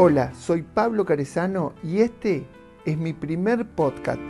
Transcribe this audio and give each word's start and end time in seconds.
Hola, 0.00 0.32
soy 0.32 0.62
Pablo 0.62 1.04
Carezano 1.04 1.74
y 1.82 2.02
este 2.02 2.46
es 2.84 2.96
mi 2.96 3.12
primer 3.12 3.66
podcast. 3.66 4.20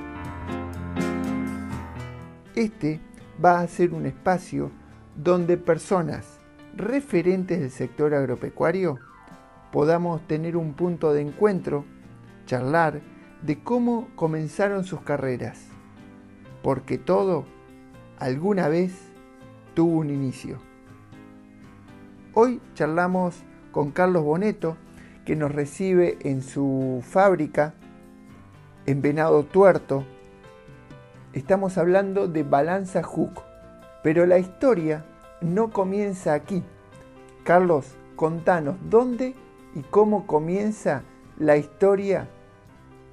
Este 2.55 3.03
va 3.45 3.61
a 3.61 3.69
ser 3.69 3.93
un 3.93 4.07
espacio 4.07 4.71
donde 5.15 5.59
personas 5.59 6.41
referentes 6.75 7.61
del 7.61 7.71
sector 7.71 8.15
agropecuario 8.15 8.99
podamos 9.71 10.27
tener 10.27 10.57
un 10.57 10.73
punto 10.73 11.13
de 11.13 11.21
encuentro, 11.21 11.85
charlar 12.47 13.03
de 13.43 13.63
cómo 13.63 14.09
comenzaron 14.17 14.85
sus 14.85 15.03
carreras, 15.03 15.67
porque 16.63 16.97
todo 16.97 17.45
alguna 18.19 18.69
vez 18.69 18.99
tuvo 19.75 19.99
un 19.99 20.09
inicio. 20.09 20.61
Hoy 22.33 22.59
charlamos 22.73 23.43
con 23.71 23.91
Carlos 23.91 24.25
Boneto, 24.25 24.79
que 25.29 25.37
nos 25.37 25.53
recibe 25.53 26.17
en 26.23 26.41
su 26.41 27.05
fábrica 27.07 27.75
en 28.87 29.03
Venado 29.03 29.45
Tuerto. 29.45 30.07
Estamos 31.35 31.77
hablando 31.77 32.29
de 32.29 32.45
Balanza 32.45 33.03
Hook, 33.03 33.43
pero 34.03 34.25
la 34.25 34.39
historia 34.39 35.05
no 35.43 35.69
comienza 35.69 36.33
aquí. 36.33 36.63
Carlos, 37.45 37.95
contanos 38.17 38.77
dónde 38.89 39.35
y 39.75 39.83
cómo 39.83 40.27
comienza 40.27 41.03
la 41.37 41.59
historia 41.59 42.27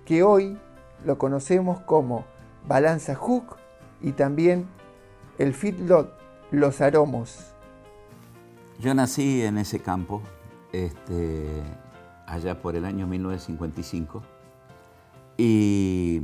que 0.06 0.24
hoy 0.24 0.58
lo 1.04 1.18
conocemos 1.18 1.82
como 1.82 2.24
Balanza 2.66 3.14
Hook 3.16 3.58
y 4.00 4.14
también 4.14 4.68
el 5.38 5.54
feedlot 5.54 6.18
Los 6.50 6.80
Aromos. 6.80 7.54
Yo 8.80 8.94
nací 8.94 9.42
en 9.42 9.58
ese 9.58 9.82
campo, 9.82 10.22
este, 10.72 11.44
allá 12.28 12.62
por 12.62 12.76
el 12.76 12.86
año 12.86 13.08
1955, 13.08 14.22
y 15.38 16.22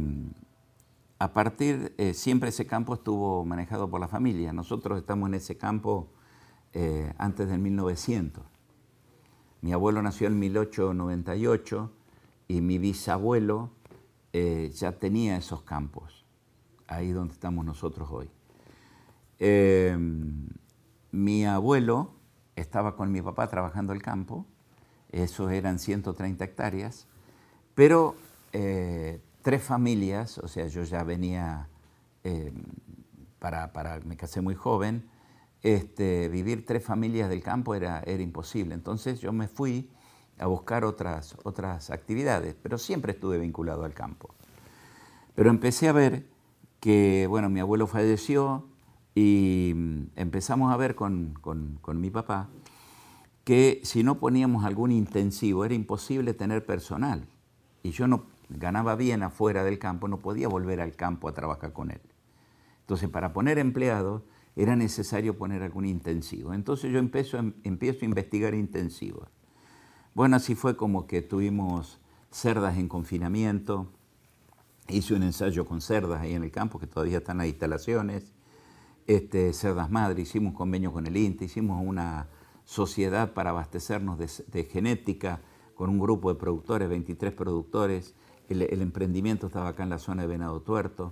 a 1.22 1.34
partir, 1.34 1.94
eh, 2.00 2.16
siempre 2.16 2.50
ese 2.50 2.66
campo 2.66 2.95
estuvo 2.95 3.45
manejado 3.45 3.88
por 3.88 4.02
la 4.02 4.08
familia. 4.08 4.53
Nosotros 4.53 4.98
estamos 4.98 5.30
en 5.30 5.36
ese 5.36 5.56
campo 5.56 6.08
eh, 6.73 7.14
antes 7.20 7.48
del 7.48 7.59
1900. 7.59 8.44
Mi 9.61 9.72
abuelo 9.72 10.02
nació 10.02 10.26
en 10.26 10.39
1898 10.39 11.92
y 12.48 12.61
mi 12.61 12.80
bisabuelo 12.80 13.70
eh, 14.33 14.72
ya 14.73 14.94
tenía 14.94 15.38
esos 15.38 15.61
campos, 15.61 16.26
ahí 16.88 17.11
donde 17.11 17.33
estamos 17.33 17.66
nosotros 17.66 18.09
hoy. 18.09 18.31
mi 21.11 21.45
abuelo 21.45 22.16
estaba 22.56 22.95
con 22.95 23.11
mi 23.11 23.22
papá 23.22 23.48
trabajando 23.48 23.94
el 23.94 24.02
campo, 24.02 24.48
eso 25.12 25.50
eran 25.50 25.80
130 25.80 26.44
hectáreas, 26.44 27.08
pero 27.76 28.16
tres 29.42 29.64
familias, 29.64 30.38
o 30.38 30.48
sea, 30.48 30.67
yo 30.67 30.84
ya 30.84 31.04
venía, 31.04 31.67
eh, 32.23 32.54
para, 33.39 33.73
para, 33.73 34.00
me 34.02 34.16
casé 34.16 34.42
muy 34.42 34.56
joven, 34.56 35.09
este, 35.64 36.30
vivir 36.30 36.66
tres 36.66 36.84
familias 36.84 37.30
del 37.30 37.42
campo 37.42 37.76
era, 37.76 38.02
era 38.06 38.22
imposible. 38.22 38.73
Entonces 38.73 39.20
yo 39.20 39.32
me 39.32 39.48
fui 39.48 39.89
a 40.39 40.48
buscar 40.48 40.86
otras, 40.86 41.36
otras 41.44 41.89
actividades, 41.89 42.56
pero 42.62 42.78
siempre 42.78 43.14
estuve 43.14 43.38
vinculado 43.38 43.84
al 43.84 43.94
campo. 43.94 44.34
Pero 45.36 45.50
empecé 45.50 45.88
a 45.88 45.92
ver 45.92 46.26
que, 46.80 47.28
bueno, 47.28 47.50
mi 47.50 47.59
abuelo 47.59 47.88
falleció 47.88 48.67
y 49.14 49.73
mm, 49.76 50.02
empezamos 50.16 50.73
a 50.73 50.78
ver 50.78 50.95
con, 50.95 51.34
con, 51.42 51.78
con 51.82 52.00
mi 52.00 52.09
papá 52.09 52.50
que 53.44 53.81
si 53.84 54.03
no 54.03 54.20
poníamos 54.20 54.66
algún 54.66 54.92
intensivo 54.92 55.66
era 55.66 55.73
imposible 55.73 56.34
tener 56.34 56.66
personal. 56.66 57.28
Y 57.83 57.92
yo 57.92 58.08
no, 58.08 58.25
ganaba 58.50 58.95
bien 58.95 59.23
afuera 59.23 59.64
del 59.64 59.80
campo, 59.80 60.08
no 60.08 60.20
podía 60.20 60.48
volver 60.48 60.81
al 60.81 60.95
campo 60.95 61.28
a 61.28 61.33
trabajar 61.33 61.73
con 61.73 61.92
él. 61.92 62.02
Entonces, 62.82 63.10
para 63.10 63.33
poner 63.33 63.58
empleados 63.58 64.23
era 64.55 64.76
necesario 64.76 65.38
poner 65.38 65.64
algún 65.64 65.86
intensivo. 65.86 66.54
Entonces 66.54 66.92
yo 66.92 66.99
empiezo, 66.99 67.38
empiezo 67.64 67.99
a 68.02 68.05
investigar 68.05 68.54
intensivos. 68.54 69.30
Bueno, 70.14 70.36
así 70.36 70.55
fue 70.55 70.76
como 70.76 71.08
que 71.08 71.21
tuvimos 71.21 71.99
cerdas 72.32 72.77
en 72.77 72.87
confinamiento, 72.89 73.87
hice 74.89 75.14
un 75.14 75.23
ensayo 75.23 75.66
con 75.66 75.80
cerdas 75.80 76.21
ahí 76.21 76.33
en 76.33 76.43
el 76.43 76.52
campo, 76.52 76.80
que 76.80 76.87
todavía 76.87 77.20
están 77.20 77.37
las 77.37 77.48
instalaciones, 77.48 78.33
este, 79.08 79.54
cerdas 79.54 79.89
madre, 79.89 80.21
hicimos 80.21 80.52
un 80.52 80.58
convenio 80.58 80.92
con 80.92 81.08
el 81.08 81.16
INTE, 81.16 81.45
hicimos 81.45 81.82
una 81.83 82.27
sociedad 82.71 83.33
para 83.33 83.49
abastecernos 83.49 84.17
de, 84.17 84.64
genética 84.64 85.42
con 85.76 85.89
un 85.89 85.99
grupo 85.99 86.33
de 86.33 86.39
productores, 86.39 86.87
23 86.87 87.33
productores, 87.33 88.15
el, 88.48 88.61
emprendimiento 88.82 89.48
estaba 89.48 89.67
acá 89.67 89.83
en 89.83 89.89
la 89.89 89.99
zona 89.99 90.21
de 90.21 90.30
Venado 90.30 90.61
Tuerto. 90.61 91.11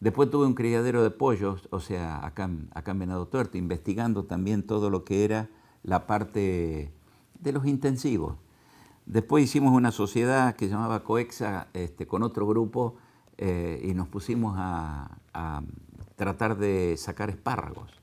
Después 0.00 0.30
tuve 0.30 0.46
un 0.46 0.52
criadero 0.52 1.02
de 1.02 1.10
pollos, 1.10 1.66
o 1.70 1.80
sea, 1.80 2.26
acá, 2.26 2.50
acá 2.74 2.90
en 2.90 2.98
Venado 2.98 3.26
Tuerto, 3.26 3.56
investigando 3.56 4.24
también 4.24 4.66
todo 4.66 4.90
lo 4.90 5.02
que 5.02 5.24
era 5.24 5.48
la 5.82 6.06
parte 6.06 6.92
de 7.40 7.52
los 7.52 7.64
intensivos. 7.66 8.34
Después 9.06 9.44
hicimos 9.44 9.72
una 9.72 9.92
sociedad 9.92 10.56
que 10.56 10.68
llamaba 10.68 11.04
Coexa 11.04 11.68
este, 11.72 12.06
con 12.06 12.22
otro 12.22 12.46
grupo 12.46 12.96
eh, 13.38 13.80
y 13.82 13.94
nos 13.94 14.08
pusimos 14.08 14.56
a, 14.58 15.16
a, 15.32 15.62
tratar 16.16 16.58
de 16.58 16.98
sacar 16.98 17.30
espárragos. 17.30 18.01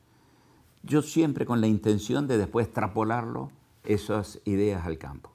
Yo 0.83 1.01
siempre 1.01 1.45
con 1.45 1.61
la 1.61 1.67
intención 1.67 2.27
de 2.27 2.37
después 2.37 2.67
extrapolarlo 2.67 3.51
esas 3.83 4.39
ideas 4.45 4.85
al 4.85 4.97
campo. 4.97 5.31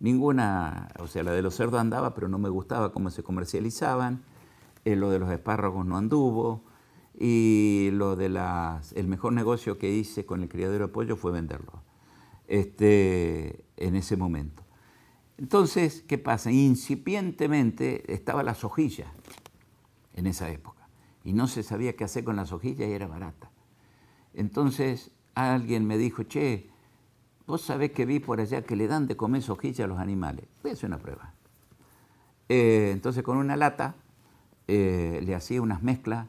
Ninguna, 0.00 0.88
o 0.98 1.06
sea, 1.06 1.22
la 1.22 1.32
de 1.32 1.42
los 1.42 1.54
cerdos 1.54 1.80
andaba, 1.80 2.14
pero 2.14 2.28
no 2.28 2.38
me 2.38 2.48
gustaba 2.48 2.92
cómo 2.92 3.10
se 3.10 3.22
comercializaban. 3.22 4.22
Eh, 4.84 4.96
lo 4.96 5.10
de 5.10 5.18
los 5.18 5.30
espárragos 5.30 5.86
no 5.86 5.96
anduvo. 5.96 6.62
Y 7.18 7.90
lo 7.92 8.16
de 8.16 8.28
las, 8.28 8.92
el 8.92 9.06
mejor 9.06 9.32
negocio 9.32 9.78
que 9.78 9.92
hice 9.92 10.26
con 10.26 10.42
el 10.42 10.48
criadero 10.48 10.88
de 10.88 10.92
pollo 10.92 11.16
fue 11.16 11.32
venderlo 11.32 11.82
este, 12.48 13.64
en 13.76 13.94
ese 13.94 14.16
momento. 14.16 14.62
Entonces, 15.38 16.04
¿qué 16.06 16.18
pasa? 16.18 16.50
Incipientemente 16.50 18.12
estaba 18.12 18.42
la 18.42 18.54
sojilla 18.54 19.12
en 20.14 20.26
esa 20.26 20.50
época 20.50 20.88
y 21.24 21.32
no 21.32 21.48
se 21.48 21.62
sabía 21.62 21.96
qué 21.96 22.04
hacer 22.04 22.24
con 22.24 22.36
la 22.36 22.46
sojilla 22.46 22.86
y 22.86 22.92
era 22.92 23.06
barata. 23.06 23.50
Entonces 24.34 25.10
alguien 25.34 25.86
me 25.86 25.96
dijo, 25.96 26.24
che, 26.24 26.68
Vos 27.46 27.60
sabés 27.60 27.90
que 27.92 28.06
vi 28.06 28.20
por 28.20 28.40
allá 28.40 28.62
que 28.62 28.74
le 28.74 28.86
dan 28.86 29.06
de 29.06 29.16
comer 29.16 29.42
sojilla 29.42 29.84
a 29.84 29.88
los 29.88 29.98
animales. 29.98 30.46
Voy 30.62 30.70
a 30.70 30.74
hacer 30.74 30.88
una 30.88 30.98
prueba. 30.98 31.34
Eh, 32.48 32.90
entonces 32.92 33.22
con 33.22 33.36
una 33.36 33.56
lata 33.56 33.96
eh, 34.66 35.20
le 35.22 35.34
hacía 35.34 35.60
unas 35.60 35.82
mezclas 35.82 36.26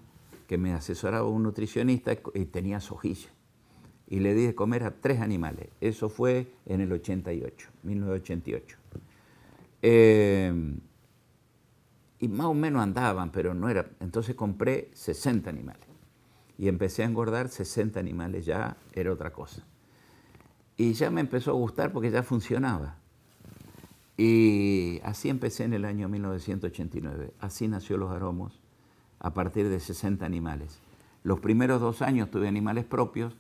que 0.48 0.58
me 0.58 0.74
asesoraba 0.74 1.28
un 1.28 1.44
nutricionista 1.44 2.14
y 2.34 2.46
tenía 2.46 2.82
sojilla. 2.82 3.30
Y 4.08 4.20
le 4.20 4.34
di 4.34 4.46
de 4.46 4.56
comer 4.56 4.84
a 4.84 4.92
tres 4.92 5.22
animales. 5.22 5.70
Eso 5.80 6.10
fue 6.10 6.52
en 6.66 6.82
el 6.82 6.92
88, 6.92 7.70
1988. 7.84 8.78
Eh, 9.82 10.78
y 12.20 12.28
más 12.28 12.48
o 12.48 12.54
menos 12.54 12.84
andaban, 12.84 13.32
pero 13.32 13.54
no 13.54 13.70
era. 13.70 13.90
Entonces 14.00 14.36
compré 14.36 14.90
60 14.94 15.50
animales. 15.50 15.85
Y 16.58 16.68
empecé 16.68 17.04
a 17.04 17.06
engordar 17.06 17.50
60 17.50 18.00
animales, 18.00 18.46
ya 18.46 18.78
era 18.94 19.12
otra 19.12 19.32
cosa. 19.32 19.64
Y 20.78 20.94
ya 20.94 21.10
me 21.10 21.22
empezó 21.22 21.52
a 21.52 21.56
gustar 21.56 21.92
porque 21.92 22.12
ya 22.12 22.24
funcionaba. 22.24 22.98
Y 24.18 25.02
así 25.04 25.30
empecé 25.30 25.66
en 25.66 25.74
el 25.74 25.86
año 25.86 26.08
1989. 26.08 27.34
Así 27.40 27.68
nació 27.68 27.98
Los 27.98 28.12
Aromos, 28.12 28.62
a 29.20 29.34
partir 29.34 29.70
de 29.70 29.80
60 29.80 30.26
animales. 30.26 30.80
Los 31.24 31.40
primeros 31.40 31.82
dos 31.82 32.02
años 32.02 32.30
tuve 32.32 32.48
animales 32.48 32.86
propios, 32.86 33.36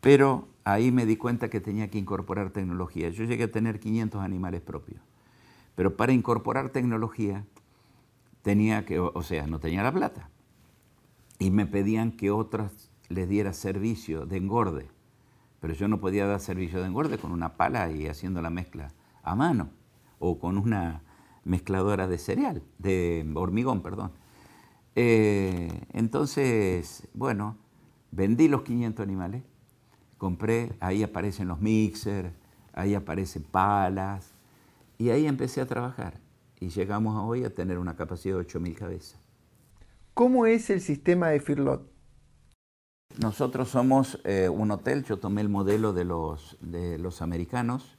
pero 0.00 0.48
ahí 0.64 0.92
me 0.92 1.06
di 1.06 1.16
cuenta 1.16 1.50
que 1.50 1.60
tenía 1.60 1.90
que 1.90 1.98
incorporar 1.98 2.50
tecnología. 2.50 3.10
Yo 3.10 3.24
llegué 3.24 3.44
a 3.44 3.50
tener 3.50 3.80
500 3.80 4.22
animales 4.22 4.62
propios. 4.62 5.00
Pero 5.74 5.96
para 5.96 6.12
incorporar 6.12 6.70
tecnología 6.70 7.44
tenía 8.42 8.84
que, 8.84 8.98
o 8.98 9.22
sea, 9.22 9.46
no 9.46 9.58
tenía 9.58 9.82
la 9.82 9.92
plata. 9.92 10.30
Y 11.38 11.50
me 11.50 11.66
pedían 11.66 12.12
que 12.12 12.30
otras 12.30 12.90
les 13.08 13.28
diera 13.28 13.52
servicio 13.52 14.26
de 14.26 14.36
engorde 14.38 14.94
pero 15.64 15.72
yo 15.72 15.88
no 15.88 15.98
podía 15.98 16.26
dar 16.26 16.40
servicio 16.40 16.82
de 16.82 16.88
engorde 16.88 17.16
con 17.16 17.32
una 17.32 17.56
pala 17.56 17.90
y 17.90 18.06
haciendo 18.06 18.42
la 18.42 18.50
mezcla 18.50 18.92
a 19.22 19.34
mano 19.34 19.70
o 20.18 20.38
con 20.38 20.58
una 20.58 21.00
mezcladora 21.42 22.06
de 22.06 22.18
cereal, 22.18 22.62
de 22.76 23.26
hormigón, 23.34 23.80
perdón. 23.80 24.12
Eh, 24.94 25.86
entonces, 25.94 27.08
bueno, 27.14 27.56
vendí 28.10 28.46
los 28.46 28.60
500 28.60 29.02
animales, 29.02 29.42
compré, 30.18 30.76
ahí 30.80 31.02
aparecen 31.02 31.48
los 31.48 31.62
mixers, 31.62 32.30
ahí 32.74 32.94
aparecen 32.94 33.44
palas, 33.44 34.34
y 34.98 35.08
ahí 35.08 35.26
empecé 35.26 35.62
a 35.62 35.66
trabajar. 35.66 36.20
Y 36.60 36.68
llegamos 36.68 37.16
hoy 37.26 37.42
a 37.42 37.54
tener 37.54 37.78
una 37.78 37.96
capacidad 37.96 38.36
de 38.36 38.46
8.000 38.46 38.74
cabezas. 38.74 39.23
¿Cómo 40.14 40.46
es 40.46 40.70
el 40.70 40.80
sistema 40.80 41.30
de 41.30 41.40
Firlot? 41.40 41.90
Nosotros 43.18 43.68
somos 43.68 44.20
eh, 44.22 44.48
un 44.48 44.70
hotel, 44.70 45.04
yo 45.04 45.18
tomé 45.18 45.40
el 45.40 45.48
modelo 45.48 45.92
de 45.92 46.04
los, 46.04 46.56
de 46.60 47.00
los 47.00 47.20
americanos, 47.20 47.98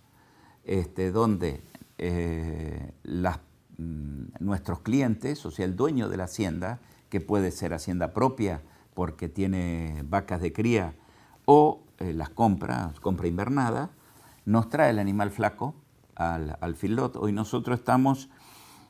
este, 0.64 1.12
donde 1.12 1.62
eh, 1.98 2.94
mm, 3.04 4.28
nuestros 4.40 4.80
clientes, 4.80 5.46
o 5.46 5.52
sea, 5.52 5.66
el 5.66 5.76
dueño 5.76 6.08
de 6.08 6.16
la 6.16 6.24
hacienda, 6.24 6.80
que 7.10 7.20
puede 7.20 7.52
ser 7.52 7.74
hacienda 7.74 8.14
propia 8.14 8.62
porque 8.94 9.28
tiene 9.28 10.02
vacas 10.08 10.40
de 10.40 10.54
cría 10.54 10.96
o 11.44 11.84
eh, 12.00 12.14
las 12.14 12.30
compra, 12.30 12.94
compra 13.02 13.28
invernada, 13.28 13.90
nos 14.46 14.70
trae 14.70 14.92
el 14.92 15.00
animal 15.00 15.32
flaco 15.32 15.76
al, 16.16 16.58
al 16.62 16.76
filot. 16.76 17.18
Hoy 17.18 17.34
nosotros 17.34 17.78
estamos 17.78 18.30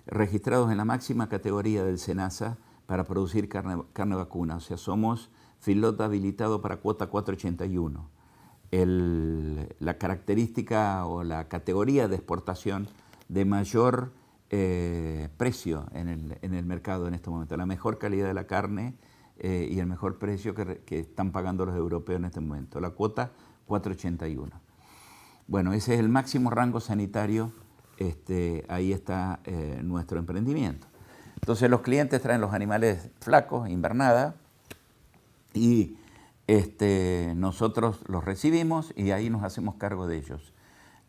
registrados 0.06 0.70
en 0.70 0.78
la 0.78 0.86
máxima 0.86 1.28
categoría 1.28 1.84
del 1.84 1.98
SENASA 1.98 2.60
para 2.86 3.06
producir 3.06 3.50
carne, 3.50 3.84
carne 3.94 4.16
vacuna, 4.16 4.58
o 4.58 4.60
sea, 4.60 4.78
somos 4.78 5.30
filot 5.60 6.00
habilitado 6.02 6.62
para 6.62 6.78
cuota 6.78 7.08
481. 7.08 8.10
la 9.80 9.98
característica 9.98 11.06
o 11.06 11.24
la 11.24 11.48
categoría 11.48 12.08
de 12.08 12.16
exportación 12.16 12.88
de 13.30 13.46
mayor 13.46 14.12
eh, 14.52 15.30
precio 15.38 15.88
en 15.94 16.08
el, 16.42 16.66
mercado 16.66 17.08
en 17.08 17.16
este 17.16 17.30
momento, 17.30 17.58
la 17.58 17.66
mejor 17.66 17.98
calidad 17.98 18.28
de 18.28 18.34
la 18.36 18.46
carne 18.46 18.94
eh, 19.40 19.68
y 19.72 19.80
el 19.80 19.88
mejor 19.88 20.20
precio 20.20 20.54
que, 20.54 21.00
están 21.00 21.32
pagando 21.32 21.66
los 21.66 21.76
europeos 21.76 22.20
en 22.20 22.26
este 22.26 22.42
momento, 22.42 22.80
la 22.80 22.92
cuota 22.92 23.32
481. 23.66 24.52
Bueno, 25.48 25.74
ese 25.74 25.96
es 25.96 26.00
el 26.00 26.10
máximo 26.10 26.52
rango 26.52 26.80
sanitario, 26.80 27.54
este, 27.98 28.66
ahí 28.68 28.94
está 28.94 29.40
eh, 29.46 29.82
nuestro 29.84 30.20
emprendimiento. 30.20 30.88
Entonces 31.36 31.70
los 31.70 31.82
clientes 31.82 32.22
traen 32.22 32.42
los 32.42 32.54
animales 32.54 33.10
flacos, 33.20 33.70
invernada, 33.70 34.36
y 35.54 35.98
este, 36.48 37.34
nosotros 37.36 38.02
los 38.08 38.24
recibimos 38.24 38.94
y 38.96 39.12
ahí 39.12 39.30
nos 39.30 39.44
hacemos 39.44 39.76
cargo 39.76 40.06
de 40.06 40.18
ellos. 40.18 40.54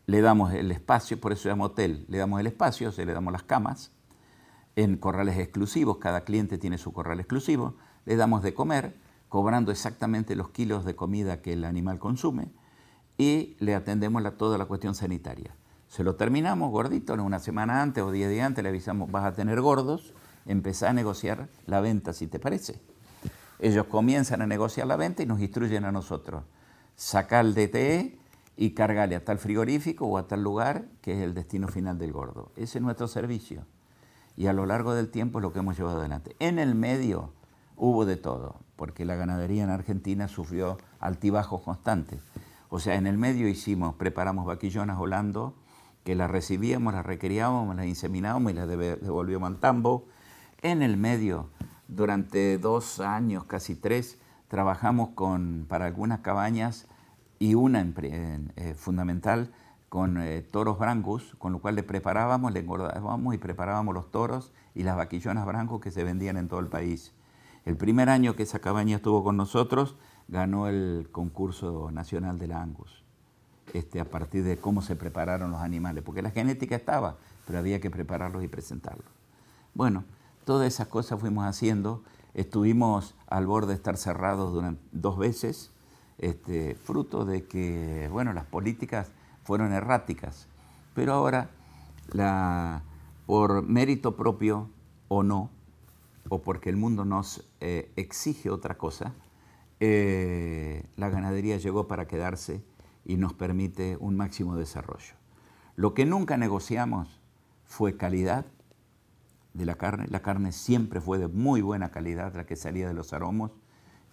Le 0.05 0.21
damos 0.21 0.53
el 0.53 0.71
espacio, 0.71 1.19
por 1.19 1.33
eso 1.33 1.43
se 1.43 1.49
llama 1.49 1.65
hotel, 1.65 2.05
le 2.07 2.17
damos 2.17 2.39
el 2.39 2.47
espacio, 2.47 2.91
se 2.91 3.05
le 3.05 3.13
damos 3.13 3.33
las 3.33 3.43
camas 3.43 3.91
en 4.75 4.97
corrales 4.97 5.37
exclusivos, 5.37 5.97
cada 5.97 6.21
cliente 6.21 6.57
tiene 6.57 6.77
su 6.77 6.93
corral 6.93 7.19
exclusivo, 7.19 7.75
le 8.05 8.15
damos 8.15 8.41
de 8.41 8.53
comer, 8.53 8.95
cobrando 9.27 9.71
exactamente 9.71 10.35
los 10.35 10.49
kilos 10.49 10.85
de 10.85 10.95
comida 10.95 11.41
que 11.41 11.53
el 11.53 11.65
animal 11.65 11.99
consume 11.99 12.49
y 13.17 13.57
le 13.59 13.75
atendemos 13.75 14.23
toda 14.37 14.57
la 14.57 14.65
cuestión 14.65 14.95
sanitaria. 14.95 15.55
Se 15.87 16.03
lo 16.03 16.15
terminamos 16.15 16.71
gordito, 16.71 17.13
una 17.13 17.39
semana 17.39 17.81
antes 17.81 18.03
o 18.03 18.11
diez 18.11 18.29
días 18.29 18.45
antes 18.45 18.63
le 18.63 18.69
avisamos, 18.69 19.09
vas 19.09 19.25
a 19.25 19.33
tener 19.33 19.61
gordos, 19.61 20.13
empezá 20.45 20.89
a 20.89 20.93
negociar 20.93 21.47
la 21.65 21.79
venta 21.79 22.13
si 22.13 22.27
te 22.27 22.39
parece. 22.39 22.79
Ellos 23.59 23.85
comienzan 23.87 24.41
a 24.41 24.47
negociar 24.47 24.87
la 24.87 24.97
venta 24.97 25.23
y 25.23 25.25
nos 25.25 25.39
instruyen 25.39 25.85
a 25.85 25.91
nosotros. 25.91 26.43
Sacar 26.95 27.45
el 27.45 27.53
DTE 27.53 28.17
y 28.55 28.71
cargarle 28.71 29.15
a 29.15 29.23
tal 29.23 29.39
frigorífico 29.39 30.05
o 30.05 30.17
a 30.17 30.27
tal 30.27 30.43
lugar 30.43 30.85
que 31.01 31.13
es 31.13 31.19
el 31.19 31.33
destino 31.33 31.67
final 31.67 31.97
del 31.97 32.11
gordo. 32.11 32.51
Ese 32.55 32.79
es 32.79 32.83
nuestro 32.83 33.07
servicio. 33.07 33.65
Y 34.35 34.47
a 34.47 34.53
lo 34.53 34.65
largo 34.65 34.93
del 34.93 35.09
tiempo 35.09 35.39
es 35.39 35.43
lo 35.43 35.53
que 35.53 35.59
hemos 35.59 35.77
llevado 35.77 35.99
adelante. 35.99 36.35
En 36.39 36.59
el 36.59 36.75
medio 36.75 37.31
hubo 37.75 38.05
de 38.05 38.17
todo, 38.17 38.57
porque 38.75 39.05
la 39.05 39.15
ganadería 39.15 39.63
en 39.63 39.69
Argentina 39.69 40.27
sufrió 40.27 40.77
altibajos 40.99 41.61
constantes. 41.61 42.19
O 42.69 42.79
sea, 42.79 42.95
en 42.95 43.07
el 43.07 43.17
medio 43.17 43.47
hicimos, 43.47 43.95
preparamos 43.95 44.45
vaquillonas 44.45 44.97
volando, 44.97 45.55
que 46.07 46.15
las 46.15 46.31
recibíamos, 46.31 46.93
las 46.93 47.05
requeríamos, 47.05 47.75
las 47.75 47.85
inseminábamos 47.85 48.53
y 48.53 48.55
las 48.55 48.65
devolvíamos 48.65 49.49
al 49.49 49.57
tambo. 49.57 50.07
En 50.61 50.81
el 50.81 50.95
medio 50.95 51.49
durante 51.89 52.57
dos 52.57 53.01
años, 53.01 53.43
casi 53.43 53.75
tres, 53.75 54.17
trabajamos 54.47 55.09
con, 55.15 55.65
para 55.67 55.85
algunas 55.85 56.21
cabañas 56.21 56.87
y 57.39 57.55
una 57.55 57.85
eh, 57.97 58.73
fundamental 58.77 59.51
con 59.89 60.17
eh, 60.21 60.43
toros 60.43 60.79
brancos, 60.79 61.35
con 61.39 61.51
lo 61.51 61.59
cual 61.59 61.75
le 61.75 61.83
preparábamos, 61.83 62.53
le 62.53 62.61
engordábamos 62.61 63.35
y 63.35 63.37
preparábamos 63.37 63.93
los 63.93 64.09
toros 64.09 64.53
y 64.75 64.83
las 64.83 64.95
vaquillonas 64.95 65.45
brancos 65.45 65.81
que 65.81 65.91
se 65.91 66.05
vendían 66.05 66.37
en 66.37 66.47
todo 66.47 66.61
el 66.61 66.67
país. 66.67 67.13
El 67.65 67.75
primer 67.75 68.07
año 68.07 68.33
que 68.33 68.43
esa 68.43 68.59
cabaña 68.59 68.95
estuvo 68.95 69.25
con 69.25 69.35
nosotros, 69.35 69.97
ganó 70.29 70.69
el 70.69 71.09
concurso 71.11 71.91
nacional 71.91 72.39
de 72.39 72.47
la 72.47 72.61
Angus, 72.61 73.03
este, 73.73 73.99
a 73.99 74.05
partir 74.05 74.43
de 74.43 74.57
cómo 74.57 74.81
se 74.81 74.95
prepararon 74.95 75.51
los 75.51 75.61
animales, 75.61 76.03
porque 76.03 76.21
la 76.21 76.31
genética 76.31 76.75
estaba, 76.75 77.17
pero 77.45 77.59
había 77.59 77.79
que 77.79 77.89
prepararlos 77.89 78.43
y 78.43 78.47
presentarlos. 78.47 79.07
Bueno, 79.73 80.03
Todas 80.47 80.73
esas 80.73 80.87
cosas 80.87 81.19
fuimos 81.19 81.45
haciendo. 81.45 82.03
Estuvimos 82.33 83.15
al 83.27 83.45
borde 83.45 83.67
de 83.67 83.73
estar 83.73 83.97
cerrados 83.97 84.63
dos 84.93 85.17
veces, 85.17 85.71
este, 86.19 86.73
fruto 86.75 87.25
de 87.25 87.43
que, 87.43 88.07
bueno, 88.13 88.31
las 88.31 88.45
políticas 88.45 89.11
fueron 89.43 89.73
erráticas. 89.73 90.47
Pero 90.95 91.11
ahora, 91.11 91.49
por 93.25 93.61
mérito 93.63 94.15
propio 94.15 94.69
o 95.09 95.21
no, 95.21 95.49
o 96.29 96.41
porque 96.41 96.69
el 96.69 96.77
mundo 96.77 97.03
nos 97.03 97.43
eh, 97.59 97.91
exige 97.97 98.49
otra 98.49 98.77
cosa, 98.77 99.11
eh, 99.81 100.85
la 100.95 101.09
ganadería 101.09 101.57
llegó 101.57 101.89
para 101.89 102.07
quedarse 102.07 102.61
y 103.07 103.15
nos 103.15 103.33
permite 103.33 103.95
un 104.01 104.17
máximo 104.17 104.57
desarrollo. 104.57 105.15
Lo 105.77 105.93
que 105.93 106.05
nunca 106.05 106.35
negociamos 106.35 107.21
fue 107.63 107.95
calidad 107.95 108.45
de 109.53 109.65
la 109.65 109.75
carne. 109.75 110.07
La 110.09 110.21
carne 110.21 110.51
siempre 110.51 110.99
fue 110.99 111.17
de 111.17 111.29
muy 111.29 111.61
buena 111.61 111.89
calidad, 111.89 112.35
la 112.35 112.45
que 112.45 112.57
salía 112.57 112.85
de 112.85 112.93
los 112.93 113.13
aromos. 113.13 113.51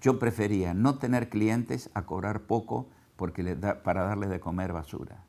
Yo 0.01 0.21
prefería 0.21 0.75
no 0.75 0.99
tener 0.99 1.29
clientes 1.29 1.91
a 1.93 2.03
cobrar 2.03 2.43
poco 2.43 2.89
porque 3.17 3.57
para 3.57 4.05
darles 4.05 4.31
de 4.31 4.39
comer 4.39 4.73
basura. 4.73 5.25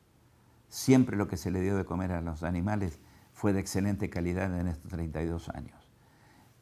Siempre 0.68 1.16
lo 1.16 1.26
que 1.26 1.36
se 1.36 1.50
le 1.50 1.60
dio 1.60 1.76
de 1.76 1.84
comer 1.84 2.12
a 2.12 2.20
los 2.20 2.44
animales 2.44 3.00
fue 3.32 3.52
de 3.52 3.60
excelente 3.60 4.08
calidad 4.10 4.56
en 4.60 4.68
estos 4.68 4.92
32 4.92 5.48
años. 5.48 5.92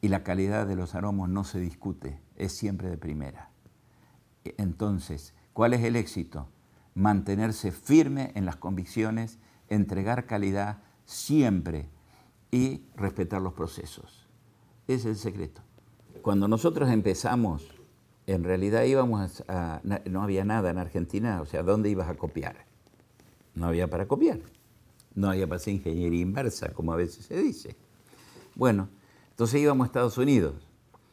Y 0.01 0.09
la 0.09 0.23
calidad 0.23 0.67
de 0.67 0.77
los 0.77 0.95
aromos 0.95 1.29
no 1.29 1.45
se 1.45 1.61
discute, 1.61 2.19
es 2.37 2.53
siempre 2.53 2.89
de 2.89 2.97
primera. 2.97 3.51
Entonces, 4.45 5.35
¿cuál 5.53 5.75
es 5.75 5.83
el 5.83 5.97
éxito? 5.97 6.49
Mantenerse 6.95 7.73
firme 7.73 8.33
en 8.35 8.47
las 8.47 8.57
convicciones, 8.57 9.39
entregar 9.69 10.27
calidad 10.27 10.79
siempre 11.05 11.89
y 12.51 12.83
respetar 12.97 13.43
los 13.43 13.53
procesos. 13.53 14.27
Es 14.87 15.05
el 15.05 15.17
secreto. 15.17 15.63
Cuando 16.23 16.47
nosotros 16.49 16.91
empezamos, 16.91 17.67
en 18.27 18.45
realidad 18.45 18.85
íbamos 18.85 19.43
a, 19.49 19.81
no 20.05 20.23
había 20.23 20.45
nada 20.45 20.71
en 20.71 20.79
Argentina, 20.79 21.41
o 21.41 21.47
sea, 21.47 21.63
¿dónde 21.63 21.91
ibas 21.91 22.09
a 22.09 22.15
copiar? 22.15 22.57
No 23.55 23.67
había 23.67 23.89
para 23.89 24.07
copiar. 24.07 24.41
No 25.15 25.31
había 25.31 25.47
para 25.47 25.57
hacer 25.57 25.75
ingeniería 25.75 26.21
inversa, 26.21 26.73
como 26.73 26.93
a 26.93 26.97
veces 26.97 27.27
se 27.27 27.37
dice. 27.37 27.77
Bueno, 28.55 28.89
entonces 29.31 29.61
íbamos 29.61 29.85
a 29.85 29.89
Estados 29.89 30.19
Unidos 30.19 30.55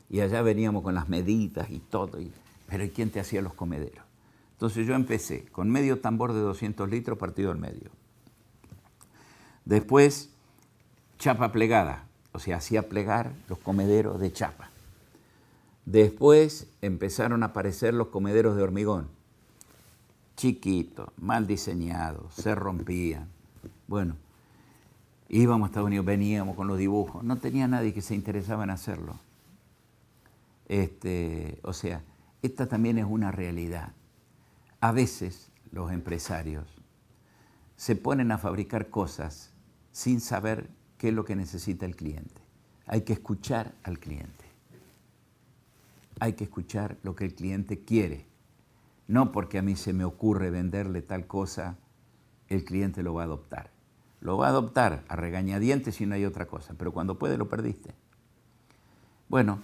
y 0.10 0.22
allá 0.22 0.42
veníamos 0.42 0.84
con 0.84 0.96
las 0.96 1.10
medidas 1.10 1.70
y 1.70 1.80
todo, 1.80 2.20
pero 2.68 2.84
¿y 2.84 2.90
quién 2.90 3.10
te 3.10 3.20
hacía 3.20 3.42
los 3.42 3.54
comederos? 3.54 4.06
Entonces 4.62 4.86
yo 4.86 4.94
empecé 4.94 5.46
con 5.46 5.72
medio 5.72 6.02
tambor 6.02 6.34
de 6.34 6.40
200 6.40 6.88
litros 6.88 7.18
partido 7.18 7.50
al 7.50 7.58
medio. 7.58 7.90
Después 9.66 10.30
chapa 11.18 11.52
plegada, 11.52 12.06
o 12.32 12.38
sea, 12.38 12.58
hacía 12.58 12.88
plegar 12.88 13.34
los 13.50 13.58
comederos 13.58 14.20
de 14.20 14.32
chapa. 14.32 14.70
Después 15.88 16.68
empezaron 16.84 17.42
a 17.42 17.48
aparecer 17.48 17.96
los 17.96 18.10
comederos 18.10 18.56
de 18.56 18.62
hormigón, 18.62 19.08
chiquitos, 20.38 21.10
mal 21.18 21.48
diseñados, 21.48 22.32
se 22.36 22.54
rompían. 22.54 23.30
Bueno, 23.88 24.16
íbamos 25.28 25.66
a 25.66 25.70
Estados 25.70 25.88
Unidos, 25.88 26.06
veníamos 26.06 26.56
con 26.56 26.68
los 26.68 26.78
dibujos, 26.78 27.24
no 27.24 27.40
tenía 27.40 27.68
nadie 27.68 27.96
que 27.96 28.04
se 28.04 28.14
interesaba 28.14 28.64
en 28.66 28.70
hacerlo. 28.70 29.16
Este, 30.68 31.58
o 31.64 31.74
sea, 31.74 32.04
esta 32.44 32.68
también 32.68 33.00
es 33.00 33.06
una 33.10 33.32
realidad. 33.32 33.94
A 34.82 34.92
veces 34.92 35.52
los 35.72 35.92
empresarios 35.92 36.66
se 37.76 37.96
ponen 37.96 38.32
a 38.32 38.40
fabricar 38.40 38.90
cosas 38.90 39.54
sin 39.92 40.20
saber 40.20 40.70
qué 40.98 41.10
es 41.10 41.14
lo 41.14 41.24
que 41.24 41.36
necesita 41.36 41.86
el 41.86 41.96
cliente. 41.96 42.42
Hay 42.88 43.02
que 43.02 43.14
escuchar 43.14 43.76
al 43.84 44.00
cliente. 44.00 44.46
Hay 46.20 46.34
que 46.34 46.46
escuchar 46.46 46.98
lo 47.04 47.16
que 47.16 47.26
el 47.26 47.36
cliente 47.36 47.84
quiere. 47.84 48.26
No 49.08 49.32
porque 49.32 49.60
a 49.60 49.62
mí 49.62 49.76
se 49.76 49.94
me 49.94 50.04
ocurre 50.04 50.50
venderle 50.50 51.04
tal 51.04 51.28
cosa, 51.28 51.78
el 52.48 52.64
cliente 52.64 53.04
lo 53.04 53.14
va 53.14 53.22
a 53.22 53.26
adoptar. 53.26 53.70
Lo 54.20 54.38
va 54.38 54.48
a 54.48 54.50
adoptar 54.50 55.04
a 55.08 55.16
regañadientes 55.16 55.96
si 55.96 56.08
no 56.08 56.16
hay 56.16 56.26
otra 56.26 56.48
cosa, 56.48 56.74
pero 56.76 56.92
cuando 56.92 57.20
puede 57.20 57.38
lo 57.38 57.48
perdiste. 57.48 57.94
Bueno, 59.30 59.60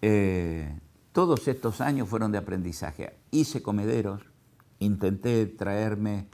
eh, 0.00 0.78
todos 1.12 1.48
estos 1.48 1.80
años 1.80 2.08
fueron 2.08 2.30
de 2.30 2.38
aprendizaje. 2.38 3.16
Hice 3.30 3.62
comederos, 3.62 4.33
intenté 4.84 5.46
traerme, 5.46 6.28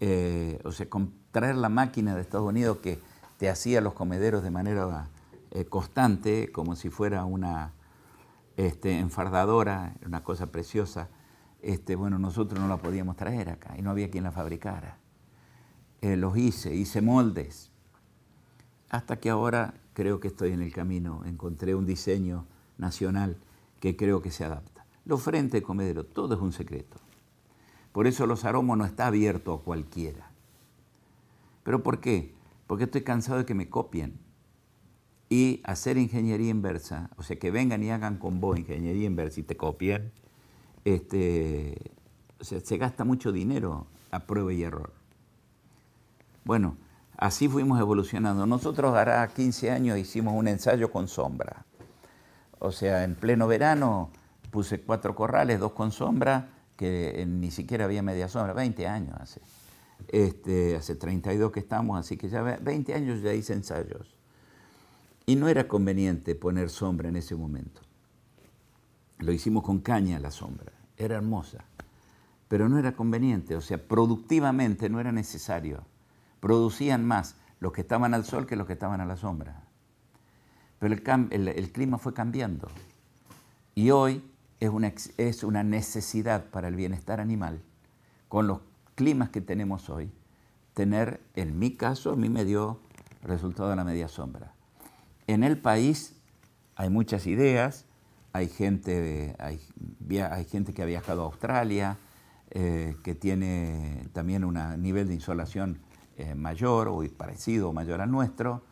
eh, 0.00 0.60
o 0.64 0.72
sea, 0.72 0.86
traer 1.32 1.56
la 1.56 1.68
máquina 1.68 2.14
de 2.14 2.22
Estados 2.22 2.48
Unidos 2.48 2.78
que 2.78 2.98
te 3.38 3.50
hacía 3.50 3.80
los 3.80 3.92
comederos 3.94 4.42
de 4.42 4.50
manera 4.50 5.08
eh, 5.50 5.64
constante, 5.66 6.50
como 6.52 6.76
si 6.76 6.90
fuera 6.90 7.24
una 7.24 7.72
este, 8.56 8.98
enfardadora, 8.98 9.94
una 10.06 10.22
cosa 10.24 10.46
preciosa. 10.46 11.08
Este, 11.62 11.96
bueno, 11.96 12.18
nosotros 12.18 12.60
no 12.60 12.68
la 12.68 12.76
podíamos 12.78 13.16
traer 13.16 13.50
acá 13.50 13.74
y 13.76 13.82
no 13.82 13.90
había 13.90 14.10
quien 14.10 14.24
la 14.24 14.32
fabricara. 14.32 14.98
eh, 16.00 16.16
los 16.16 16.36
hice, 16.36 16.74
hice 16.74 17.00
moldes. 17.00 17.70
Hasta 18.90 19.18
que 19.18 19.30
ahora 19.30 19.74
creo 19.94 20.20
que 20.20 20.28
estoy 20.28 20.52
en 20.52 20.62
el 20.62 20.72
camino, 20.72 21.22
encontré 21.24 21.74
un 21.74 21.86
diseño 21.86 22.46
nacional 22.78 23.36
que 23.80 23.96
creo 23.96 24.22
que 24.22 24.30
se 24.30 24.44
adapta. 24.44 24.86
Los 25.04 25.22
frentes 25.22 25.62
comedero, 25.62 26.04
todo 26.04 26.34
es 26.34 26.40
un 26.40 26.52
secreto. 26.52 26.98
Por 27.96 28.06
eso 28.06 28.26
los 28.26 28.44
aromos 28.44 28.76
no 28.76 28.84
está 28.84 29.06
abierto 29.06 29.54
a 29.54 29.62
cualquiera. 29.62 30.28
¿Pero 31.62 31.82
por 31.82 31.98
qué? 31.98 32.34
Porque 32.66 32.84
estoy 32.84 33.00
cansado 33.00 33.38
de 33.38 33.46
que 33.46 33.54
me 33.54 33.70
copien. 33.70 34.20
Y 35.30 35.62
hacer 35.64 35.96
ingeniería 35.96 36.50
inversa, 36.50 37.08
o 37.16 37.22
sea, 37.22 37.38
que 37.38 37.50
vengan 37.50 37.82
y 37.82 37.90
hagan 37.90 38.18
con 38.18 38.38
vos 38.38 38.58
ingeniería 38.58 39.06
inversa 39.06 39.40
y 39.40 39.44
te 39.44 39.56
copien, 39.56 40.12
este, 40.84 41.90
o 42.38 42.44
sea, 42.44 42.60
se 42.60 42.76
gasta 42.76 43.04
mucho 43.04 43.32
dinero 43.32 43.86
a 44.10 44.26
prueba 44.26 44.52
y 44.52 44.62
error. 44.62 44.92
Bueno, 46.44 46.76
así 47.16 47.48
fuimos 47.48 47.80
evolucionando. 47.80 48.44
Nosotros 48.44 48.94
hará 48.94 49.26
15 49.26 49.70
años 49.70 49.96
hicimos 49.96 50.34
un 50.34 50.48
ensayo 50.48 50.92
con 50.92 51.08
sombra. 51.08 51.64
O 52.58 52.72
sea, 52.72 53.04
en 53.04 53.14
pleno 53.14 53.46
verano 53.46 54.10
puse 54.50 54.82
cuatro 54.82 55.14
corrales, 55.14 55.58
dos 55.58 55.72
con 55.72 55.92
sombra, 55.92 56.55
que 56.76 57.24
ni 57.26 57.50
siquiera 57.50 57.84
había 57.84 58.02
media 58.02 58.28
sombra, 58.28 58.52
20 58.52 58.86
años 58.86 59.14
hace. 59.18 59.40
Este, 60.08 60.76
hace 60.76 60.94
32 60.94 61.50
que 61.50 61.60
estamos, 61.60 61.98
así 61.98 62.16
que 62.16 62.28
ya 62.28 62.42
20 62.42 62.94
años 62.94 63.22
ya 63.22 63.32
hice 63.32 63.54
ensayos. 63.54 64.16
Y 65.24 65.36
no 65.36 65.48
era 65.48 65.66
conveniente 65.66 66.34
poner 66.34 66.70
sombra 66.70 67.08
en 67.08 67.16
ese 67.16 67.34
momento. 67.34 67.80
Lo 69.18 69.32
hicimos 69.32 69.62
con 69.62 69.80
caña 69.80 70.20
la 70.20 70.30
sombra, 70.30 70.72
era 70.96 71.16
hermosa, 71.16 71.64
pero 72.48 72.68
no 72.68 72.78
era 72.78 72.92
conveniente, 72.92 73.56
o 73.56 73.60
sea, 73.60 73.78
productivamente 73.78 74.88
no 74.88 75.00
era 75.00 75.10
necesario. 75.10 75.84
Producían 76.40 77.04
más 77.04 77.36
los 77.60 77.72
que 77.72 77.80
estaban 77.80 78.14
al 78.14 78.24
sol 78.24 78.46
que 78.46 78.56
los 78.56 78.66
que 78.66 78.74
estaban 78.74 79.00
a 79.00 79.06
la 79.06 79.16
sombra. 79.16 79.64
Pero 80.78 80.94
el, 80.94 81.72
clima 81.72 81.98
fue 81.98 82.12
cambiando. 82.12 82.68
Y 83.74 83.90
hoy 83.90 84.22
es 84.60 84.70
una, 84.70 84.92
es 85.16 85.44
una 85.44 85.62
necesidad 85.62 86.44
para 86.46 86.68
el 86.68 86.76
bienestar 86.76 87.20
animal, 87.20 87.62
con 88.28 88.46
los 88.46 88.60
climas 88.94 89.30
que 89.30 89.40
tenemos 89.40 89.90
hoy, 89.90 90.10
tener, 90.74 91.20
en 91.34 91.58
mi 91.58 91.72
caso, 91.72 92.12
a 92.12 92.16
mí 92.16 92.28
me 92.28 92.44
dio 92.44 92.80
resultado 93.22 93.70
de 93.70 93.76
la 93.76 93.84
media 93.84 94.08
sombra. 94.08 94.52
En 95.26 95.42
el 95.42 95.58
país 95.58 96.16
hay 96.74 96.90
muchas 96.90 97.26
ideas, 97.26 97.86
hay 98.32 98.48
gente, 98.48 99.34
hay, 99.38 99.60
hay 100.20 100.44
gente 100.44 100.74
que 100.74 100.82
ha 100.82 100.86
viajado 100.86 101.22
a 101.22 101.24
Australia, 101.26 101.98
eh, 102.50 102.96
que 103.02 103.14
tiene 103.14 104.08
también 104.12 104.44
un 104.44 104.58
nivel 104.80 105.08
de 105.08 105.14
insolación 105.14 105.80
eh, 106.16 106.34
mayor 106.34 106.88
o 106.88 107.02
parecido 107.16 107.70
o 107.70 107.72
mayor 107.72 108.00
al 108.00 108.10
nuestro. 108.10 108.62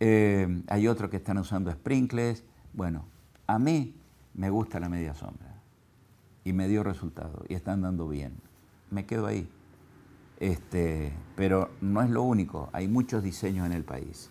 Eh, 0.00 0.62
hay 0.68 0.88
otros 0.88 1.10
que 1.10 1.16
están 1.16 1.38
usando 1.38 1.72
sprinkles. 1.72 2.44
Bueno, 2.72 3.06
a 3.46 3.58
mí 3.58 3.94
me 4.34 4.50
gusta 4.50 4.80
la 4.80 4.88
media 4.88 5.14
sombra 5.14 5.54
y 6.44 6.52
me 6.52 6.68
dio 6.68 6.82
resultado 6.82 7.44
y 7.48 7.54
están 7.54 7.82
dando 7.82 8.08
bien. 8.08 8.34
Me 8.90 9.06
quedo 9.06 9.26
ahí. 9.26 9.48
Este, 10.40 11.12
pero 11.36 11.70
no 11.80 12.02
es 12.02 12.10
lo 12.10 12.22
único, 12.22 12.68
hay 12.72 12.88
muchos 12.88 13.22
diseños 13.22 13.64
en 13.64 13.72
el 13.72 13.84
país. 13.84 14.28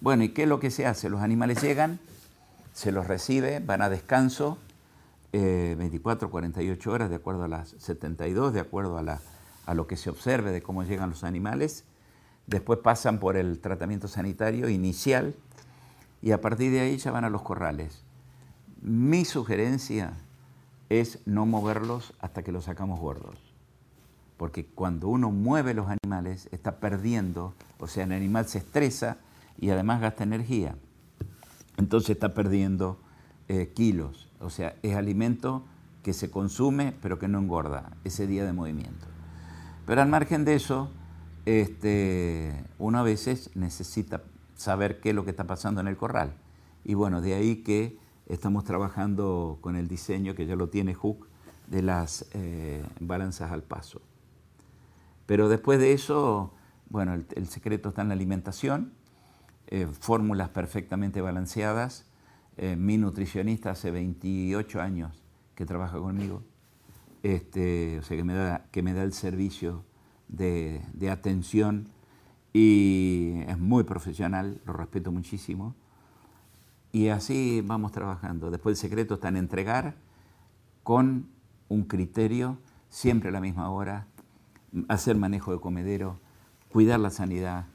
Bueno, 0.00 0.22
¿y 0.22 0.28
qué 0.28 0.44
es 0.44 0.48
lo 0.48 0.60
que 0.60 0.70
se 0.70 0.86
hace? 0.86 1.10
Los 1.10 1.22
animales 1.22 1.60
llegan, 1.60 1.98
se 2.72 2.92
los 2.92 3.08
recibe, 3.08 3.58
van 3.58 3.82
a 3.82 3.90
descanso, 3.90 4.58
24, 5.32 6.28
eh, 6.28 6.30
48 6.30 6.92
horas, 6.92 7.10
de 7.10 7.16
acuerdo 7.16 7.44
a 7.44 7.48
las 7.48 7.70
72, 7.78 8.52
de 8.52 8.60
acuerdo 8.60 8.96
a, 8.96 9.02
la, 9.02 9.20
a 9.66 9.74
lo 9.74 9.86
que 9.86 9.96
se 9.96 10.08
observe 10.08 10.52
de 10.52 10.62
cómo 10.62 10.84
llegan 10.84 11.10
los 11.10 11.24
animales. 11.24 11.84
Después 12.46 12.78
pasan 12.78 13.18
por 13.18 13.36
el 13.36 13.58
tratamiento 13.58 14.08
sanitario 14.08 14.68
inicial 14.68 15.34
y 16.22 16.30
a 16.30 16.40
partir 16.40 16.70
de 16.70 16.80
ahí 16.80 16.96
ya 16.96 17.10
van 17.10 17.24
a 17.24 17.30
los 17.30 17.42
corrales. 17.42 18.04
Mi 18.82 19.24
sugerencia 19.24 20.14
es 20.88 21.20
no 21.26 21.46
moverlos 21.46 22.14
hasta 22.20 22.42
que 22.42 22.52
los 22.52 22.64
sacamos 22.64 22.98
gordos. 22.98 23.36
Porque 24.36 24.64
cuando 24.64 25.08
uno 25.08 25.30
mueve 25.30 25.74
los 25.74 25.86
animales 25.88 26.48
está 26.50 26.76
perdiendo, 26.76 27.54
o 27.78 27.86
sea, 27.86 28.04
el 28.04 28.12
animal 28.12 28.46
se 28.46 28.58
estresa 28.58 29.18
y 29.58 29.70
además 29.70 30.00
gasta 30.00 30.24
energía. 30.24 30.76
Entonces 31.76 32.10
está 32.10 32.32
perdiendo 32.32 32.98
eh, 33.48 33.72
kilos. 33.74 34.28
O 34.40 34.48
sea, 34.48 34.74
es 34.82 34.96
alimento 34.96 35.64
que 36.02 36.14
se 36.14 36.30
consume 36.30 36.94
pero 37.02 37.18
que 37.18 37.28
no 37.28 37.38
engorda 37.38 37.90
ese 38.04 38.26
día 38.26 38.44
de 38.44 38.52
movimiento. 38.52 39.06
Pero 39.86 40.00
al 40.00 40.08
margen 40.08 40.44
de 40.44 40.54
eso, 40.54 40.90
este, 41.44 42.64
uno 42.78 42.98
a 42.98 43.02
veces 43.02 43.50
necesita 43.54 44.22
saber 44.56 45.00
qué 45.00 45.10
es 45.10 45.14
lo 45.14 45.24
que 45.24 45.30
está 45.30 45.44
pasando 45.44 45.80
en 45.80 45.88
el 45.88 45.96
corral. 45.96 46.32
Y 46.84 46.94
bueno, 46.94 47.20
de 47.20 47.34
ahí 47.34 47.56
que 47.56 47.98
estamos 48.30 48.64
trabajando 48.64 49.58
con 49.60 49.76
el 49.76 49.88
diseño, 49.88 50.34
que 50.34 50.46
ya 50.46 50.56
lo 50.56 50.68
tiene 50.68 50.94
Hook, 50.94 51.28
de 51.66 51.82
las 51.82 52.26
eh, 52.32 52.84
balanzas 53.00 53.50
al 53.50 53.62
paso. 53.62 54.00
Pero 55.26 55.48
después 55.48 55.78
de 55.78 55.92
eso, 55.92 56.54
bueno, 56.88 57.14
el, 57.14 57.48
secreto 57.48 57.90
está 57.90 58.02
en 58.02 58.08
la 58.08 58.14
alimentación, 58.14 58.92
eh, 59.66 59.86
fórmulas 59.86 60.48
perfectamente 60.48 61.20
balanceadas. 61.20 62.06
Eh, 62.56 62.76
mi 62.76 62.98
nutricionista 62.98 63.70
hace 63.70 63.90
28 63.90 64.80
años 64.80 65.22
que 65.54 65.66
trabaja 65.66 65.98
conmigo, 65.98 66.42
este, 67.22 67.98
o 67.98 68.02
sea, 68.02 68.16
que 68.16 68.24
me 68.24 68.34
da, 68.34 68.66
que 68.70 68.82
me 68.82 68.92
da 68.94 69.02
el 69.02 69.12
servicio 69.12 69.84
de, 70.28 70.82
de 70.92 71.10
atención 71.10 71.88
y 72.52 73.42
es 73.46 73.58
muy 73.58 73.84
profesional, 73.84 74.60
lo 74.64 74.72
respeto 74.72 75.12
muchísimo. 75.12 75.74
Y 76.92 77.08
así 77.08 77.62
vamos 77.64 77.92
trabajando. 77.92 78.50
Después 78.50 78.76
el 78.76 78.80
secreto 78.80 79.14
está 79.14 79.28
en 79.28 79.36
entregar 79.36 79.94
con 80.82 81.28
un 81.68 81.84
criterio, 81.84 82.58
siempre 82.88 83.28
a 83.28 83.32
la 83.32 83.40
misma 83.40 83.70
hora, 83.70 84.06
hacer 84.88 85.16
manejo 85.16 85.52
de 85.52 85.60
comedero, 85.60 86.18
cuidar 86.70 87.00
la 87.00 87.10
sanidad. 87.10 87.66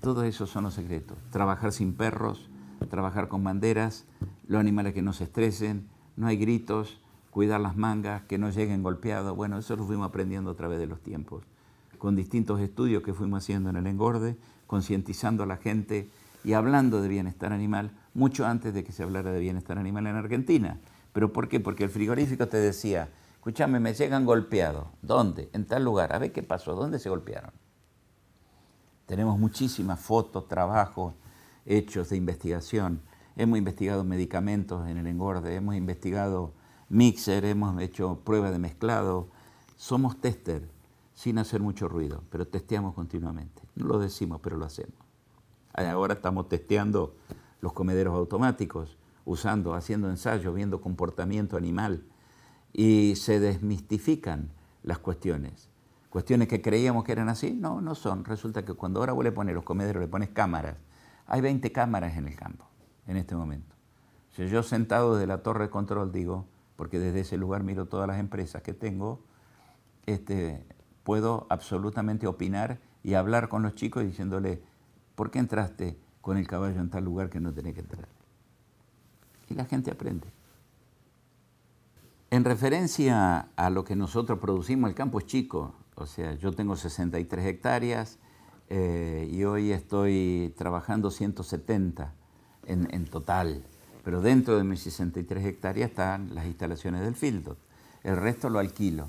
Todo 0.00 0.24
eso 0.24 0.46
son 0.46 0.64
los 0.64 0.74
secretos. 0.74 1.18
Trabajar 1.30 1.72
sin 1.72 1.94
perros, 1.94 2.48
trabajar 2.90 3.28
con 3.28 3.42
banderas, 3.42 4.04
los 4.46 4.60
animales 4.60 4.94
que 4.94 5.02
no 5.02 5.12
se 5.12 5.24
estresen, 5.24 5.88
no 6.16 6.26
hay 6.26 6.36
gritos, 6.36 7.00
cuidar 7.30 7.60
las 7.60 7.76
mangas, 7.76 8.22
que 8.22 8.38
no 8.38 8.50
lleguen 8.50 8.82
golpeados. 8.82 9.34
Bueno, 9.34 9.58
eso 9.58 9.74
lo 9.74 9.84
fuimos 9.84 10.06
aprendiendo 10.06 10.50
a 10.50 10.54
través 10.54 10.78
de 10.78 10.86
los 10.86 11.00
tiempos 11.00 11.42
con 12.04 12.16
distintos 12.16 12.60
estudios 12.60 13.02
que 13.02 13.14
fuimos 13.14 13.42
haciendo 13.42 13.70
en 13.70 13.76
el 13.76 13.86
engorde, 13.86 14.36
concientizando 14.66 15.42
a 15.42 15.46
la 15.46 15.56
gente 15.56 16.10
y 16.44 16.52
hablando 16.52 17.00
de 17.00 17.08
bienestar 17.08 17.50
animal 17.50 17.92
mucho 18.14 18.46
antes 18.46 18.72
de 18.72 18.84
que 18.84 18.92
se 18.92 19.02
hablara 19.02 19.32
de 19.32 19.40
bienestar 19.40 19.78
animal 19.78 20.06
en 20.06 20.16
Argentina. 20.16 20.80
¿Pero 21.12 21.32
por 21.32 21.48
qué? 21.48 21.60
Porque 21.60 21.84
el 21.84 21.90
frigorífico 21.90 22.48
te 22.48 22.56
decía, 22.56 23.10
escúchame, 23.34 23.80
me 23.80 23.92
llegan 23.92 24.24
golpeados. 24.24 24.86
¿Dónde? 25.02 25.50
En 25.52 25.66
tal 25.66 25.84
lugar. 25.84 26.14
A 26.14 26.18
ver 26.18 26.32
qué 26.32 26.42
pasó, 26.42 26.74
¿dónde 26.74 26.98
se 26.98 27.10
golpearon? 27.10 27.52
Tenemos 29.06 29.38
muchísimas 29.38 30.00
fotos, 30.00 30.48
trabajos, 30.48 31.14
hechos 31.66 32.08
de 32.08 32.16
investigación. 32.16 33.02
Hemos 33.36 33.58
investigado 33.58 34.04
medicamentos 34.04 34.88
en 34.88 34.96
el 34.96 35.06
engorde, 35.06 35.56
hemos 35.56 35.74
investigado 35.74 36.52
mixer, 36.88 37.44
hemos 37.44 37.80
hecho 37.82 38.20
pruebas 38.24 38.52
de 38.52 38.58
mezclado. 38.58 39.28
Somos 39.76 40.20
tester 40.20 40.68
sin 41.14 41.38
hacer 41.38 41.60
mucho 41.60 41.88
ruido, 41.88 42.22
pero 42.30 42.46
testeamos 42.46 42.94
continuamente. 42.94 43.62
No 43.74 43.86
lo 43.86 43.98
decimos, 43.98 44.40
pero 44.42 44.56
lo 44.56 44.64
hacemos. 44.64 44.94
Ahora 45.72 46.14
estamos 46.14 46.48
testeando 46.48 47.16
los 47.64 47.72
comederos 47.72 48.14
automáticos, 48.14 48.98
usando, 49.24 49.72
haciendo 49.72 50.10
ensayos, 50.10 50.54
viendo 50.54 50.82
comportamiento 50.82 51.56
animal 51.56 52.04
y 52.74 53.16
se 53.16 53.40
desmistifican 53.40 54.50
las 54.82 54.98
cuestiones. 54.98 55.70
Cuestiones 56.10 56.46
que 56.46 56.60
creíamos 56.60 57.04
que 57.04 57.12
eran 57.12 57.30
así, 57.30 57.54
no, 57.54 57.80
no 57.80 57.94
son. 57.94 58.26
Resulta 58.26 58.66
que 58.66 58.74
cuando 58.74 59.00
ahora 59.00 59.14
vos 59.14 59.24
le 59.24 59.32
pones 59.32 59.54
los 59.54 59.64
comederos, 59.64 60.02
le 60.02 60.08
pones 60.08 60.28
cámaras, 60.28 60.76
hay 61.26 61.40
20 61.40 61.72
cámaras 61.72 62.18
en 62.18 62.28
el 62.28 62.36
campo 62.36 62.66
en 63.06 63.16
este 63.16 63.34
momento. 63.34 63.74
Si 64.36 64.46
yo 64.46 64.62
sentado 64.62 65.14
desde 65.14 65.26
la 65.26 65.42
torre 65.42 65.64
de 65.64 65.70
control 65.70 66.12
digo, 66.12 66.44
porque 66.76 66.98
desde 66.98 67.20
ese 67.20 67.38
lugar 67.38 67.62
miro 67.62 67.86
todas 67.86 68.06
las 68.06 68.20
empresas 68.20 68.60
que 68.60 68.74
tengo, 68.74 69.24
este, 70.04 70.66
puedo 71.02 71.46
absolutamente 71.48 72.26
opinar 72.26 72.78
y 73.02 73.14
hablar 73.14 73.48
con 73.48 73.62
los 73.62 73.74
chicos 73.74 74.04
diciéndole, 74.04 74.62
¿por 75.14 75.30
qué 75.30 75.38
entraste 75.38 76.03
con 76.24 76.38
el 76.38 76.46
caballo 76.48 76.80
en 76.80 76.88
tal 76.88 77.04
lugar 77.04 77.28
que 77.28 77.38
no 77.38 77.52
tenés 77.52 77.74
que 77.74 77.80
entrar? 77.80 78.08
Y 79.50 79.54
la 79.54 79.66
gente 79.66 79.90
aprende. 79.90 80.26
En 82.30 82.44
referencia 82.44 83.50
a 83.54 83.68
lo 83.68 83.84
que 83.84 83.94
nosotros 83.94 84.38
producimos, 84.38 84.88
el 84.88 84.96
campo 84.96 85.18
es 85.18 85.26
chico, 85.26 85.74
o 85.96 86.06
sea, 86.06 86.32
yo 86.32 86.52
tengo 86.52 86.76
63 86.76 87.44
hectáreas 87.44 88.18
eh, 88.70 89.28
y 89.30 89.44
hoy 89.44 89.70
estoy 89.70 90.54
trabajando 90.56 91.10
170 91.10 92.14
en, 92.66 93.04
total, 93.04 93.62
pero 94.02 94.22
dentro 94.22 94.56
de 94.56 94.64
mis 94.64 94.80
63 94.80 95.44
hectáreas 95.44 95.90
están 95.90 96.34
las 96.34 96.46
instalaciones 96.46 97.02
del 97.02 97.14
Fieldot, 97.14 97.58
el 98.02 98.16
resto 98.16 98.48
lo 98.48 98.60
alquilo. 98.60 99.08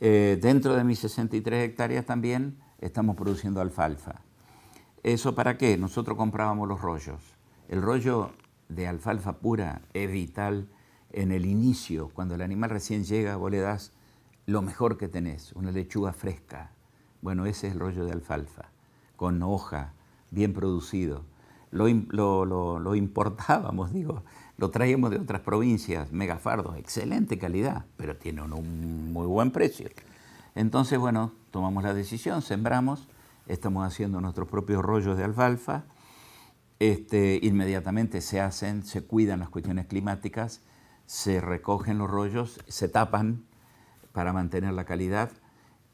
Eh, 0.00 0.38
dentro 0.42 0.74
de 0.74 0.82
mis 0.82 0.98
63 0.98 1.70
hectáreas 1.70 2.04
también 2.04 2.58
estamos 2.80 3.14
produciendo 3.14 3.60
alfalfa. 3.60 4.25
¿Eso 5.06 5.36
para 5.36 5.56
qué? 5.56 5.78
Nosotros 5.78 6.16
comprábamos 6.16 6.66
los 6.66 6.80
rollos. 6.80 7.20
El 7.68 7.80
rollo 7.80 8.32
de 8.68 8.88
alfalfa 8.88 9.34
pura 9.34 9.82
es 9.94 10.10
vital 10.10 10.66
en 11.12 11.30
el 11.30 11.46
inicio, 11.46 12.10
cuando 12.12 12.34
el 12.34 12.42
animal 12.42 12.70
recién 12.70 13.04
llega, 13.04 13.36
vos 13.36 13.52
le 13.52 13.60
das 13.60 13.92
lo 14.46 14.62
mejor 14.62 14.98
que 14.98 15.06
tenés, 15.06 15.52
una 15.52 15.70
lechuga 15.70 16.12
fresca. 16.12 16.72
Bueno, 17.22 17.46
ese 17.46 17.68
es 17.68 17.74
el 17.74 17.78
rollo 17.78 18.04
de 18.04 18.10
alfalfa, 18.10 18.70
con 19.14 19.40
hoja, 19.44 19.92
bien 20.32 20.52
producido. 20.52 21.22
Lo, 21.70 21.86
lo, 22.44 22.94
importábamos, 22.96 23.92
digo, 23.94 24.24
lo 24.56 24.70
traíamos 24.72 25.12
de 25.12 25.20
otras 25.20 25.42
provincias, 25.42 26.10
megafardos, 26.10 26.78
excelente 26.78 27.38
calidad, 27.38 27.84
pero 27.96 28.16
tiene 28.16 28.42
un 28.42 29.12
muy 29.12 29.28
buen 29.28 29.52
precio. 29.52 29.88
Entonces, 30.56 30.98
bueno, 30.98 31.30
tomamos 31.52 31.84
la 31.84 31.94
decisión, 31.94 32.42
sembramos, 32.42 33.06
estamos 33.46 33.86
haciendo 33.86 34.20
nuestros 34.20 34.48
propios 34.48 34.82
rollos 34.82 35.16
de 35.16 35.24
alfalfa, 35.24 35.84
este, 36.78 37.38
inmediatamente 37.42 38.20
se 38.20 38.40
hacen, 38.40 38.84
se 38.84 39.02
cuidan 39.02 39.40
las 39.40 39.48
cuestiones 39.48 39.86
climáticas, 39.86 40.60
se 41.06 41.40
recogen 41.40 41.98
los 41.98 42.10
rollos, 42.10 42.60
se 42.68 42.88
tapan 42.88 43.44
para 44.12 44.32
mantener 44.32 44.74
la 44.74 44.84
calidad 44.84 45.30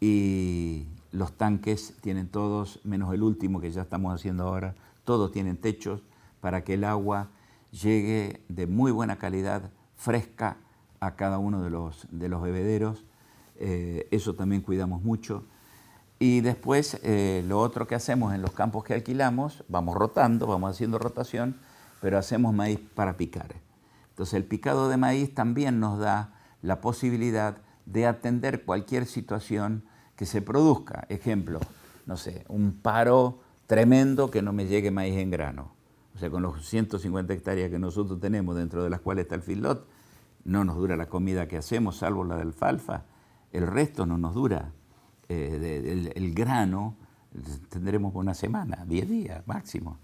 y 0.00 0.86
los 1.12 1.36
tanques 1.36 1.96
tienen 2.00 2.28
todos, 2.28 2.80
menos 2.84 3.12
el 3.14 3.22
último 3.22 3.60
que 3.60 3.70
ya 3.70 3.82
estamos 3.82 4.14
haciendo 4.14 4.48
ahora, 4.48 4.74
todos 5.04 5.30
tienen 5.30 5.56
techos 5.56 6.02
para 6.40 6.64
que 6.64 6.74
el 6.74 6.84
agua 6.84 7.30
llegue 7.70 8.42
de 8.48 8.66
muy 8.66 8.90
buena 8.90 9.18
calidad, 9.18 9.70
fresca, 9.96 10.56
a 11.02 11.16
cada 11.16 11.38
uno 11.38 11.64
de 11.64 11.70
los, 11.70 12.06
de 12.12 12.28
los 12.28 12.40
bebederos. 12.40 13.04
Eh, 13.56 14.06
eso 14.12 14.36
también 14.36 14.62
cuidamos 14.62 15.02
mucho. 15.02 15.44
Y 16.22 16.40
después 16.40 17.00
eh, 17.02 17.42
lo 17.48 17.58
otro 17.58 17.88
que 17.88 17.96
hacemos 17.96 18.32
en 18.32 18.42
los 18.42 18.52
campos 18.52 18.84
que 18.84 18.94
alquilamos, 18.94 19.64
vamos 19.66 19.96
rotando, 19.96 20.46
vamos 20.46 20.70
haciendo 20.70 21.00
rotación, 21.00 21.56
pero 22.00 22.16
hacemos 22.16 22.54
maíz 22.54 22.78
para 22.94 23.16
picar. 23.16 23.56
Entonces 24.10 24.34
el 24.34 24.44
picado 24.44 24.88
de 24.88 24.96
maíz 24.96 25.34
también 25.34 25.80
nos 25.80 25.98
da 25.98 26.32
la 26.62 26.80
posibilidad 26.80 27.56
de 27.86 28.06
atender 28.06 28.64
cualquier 28.64 29.06
situación 29.06 29.82
que 30.14 30.24
se 30.24 30.40
produzca. 30.42 31.06
Ejemplo, 31.08 31.58
no 32.06 32.16
sé, 32.16 32.44
un 32.46 32.70
paro 32.70 33.40
tremendo 33.66 34.30
que 34.30 34.42
no 34.42 34.52
me 34.52 34.66
llegue 34.66 34.92
maíz 34.92 35.16
en 35.16 35.32
grano. 35.32 35.72
O 36.14 36.20
sea, 36.20 36.30
con 36.30 36.42
los 36.42 36.64
150 36.68 37.32
hectáreas 37.34 37.68
que 37.68 37.80
nosotros 37.80 38.20
tenemos, 38.20 38.54
dentro 38.54 38.84
de 38.84 38.90
las 38.90 39.00
cuales 39.00 39.24
está 39.24 39.34
el 39.34 39.42
filot, 39.42 39.88
no 40.44 40.62
nos 40.62 40.76
dura 40.76 40.96
la 40.96 41.06
comida 41.06 41.48
que 41.48 41.56
hacemos, 41.56 41.96
salvo 41.96 42.22
la 42.22 42.36
de 42.36 42.42
alfalfa. 42.42 43.06
El 43.50 43.66
resto 43.66 44.06
no 44.06 44.18
nos 44.18 44.34
dura. 44.34 44.70
Eh, 45.32 46.12
el, 46.14 46.34
grano 46.34 46.94
tendremos 47.70 48.14
una 48.14 48.34
semana, 48.34 48.84
10 48.86 49.08
días 49.08 49.46
máximo. 49.46 49.98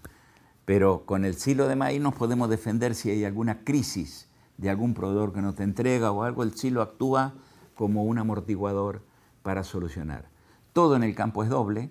Pero 0.65 1.05
con 1.05 1.25
el 1.25 1.35
silo 1.35 1.67
de 1.67 1.75
maíz 1.75 2.01
nos 2.01 2.15
podemos 2.15 2.49
defender 2.49 2.95
si 2.95 3.11
hay 3.11 3.25
alguna 3.25 3.63
crisis 3.63 4.27
de 4.57 4.69
algún 4.69 4.93
proveedor 4.93 5.33
que 5.33 5.41
no 5.41 5.53
te 5.53 5.63
entrega 5.63 6.11
o 6.11 6.23
algo, 6.23 6.43
el 6.43 6.55
silo 6.55 6.81
actúa 6.81 7.33
como 7.75 8.03
un 8.03 8.17
amortiguador 8.17 9.03
para 9.43 9.63
solucionar. 9.63 10.25
Todo 10.73 10.95
en 10.95 11.03
el 11.03 11.15
campo 11.15 11.43
es 11.43 11.49
doble, 11.49 11.89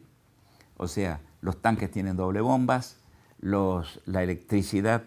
o 0.77 0.87
sea, 0.87 1.21
los 1.41 1.61
tanques 1.63 1.91
tienen 1.91 2.17
doble 2.17 2.41
bombas, 2.41 2.99
la 3.41 4.23
electricidad 4.23 5.05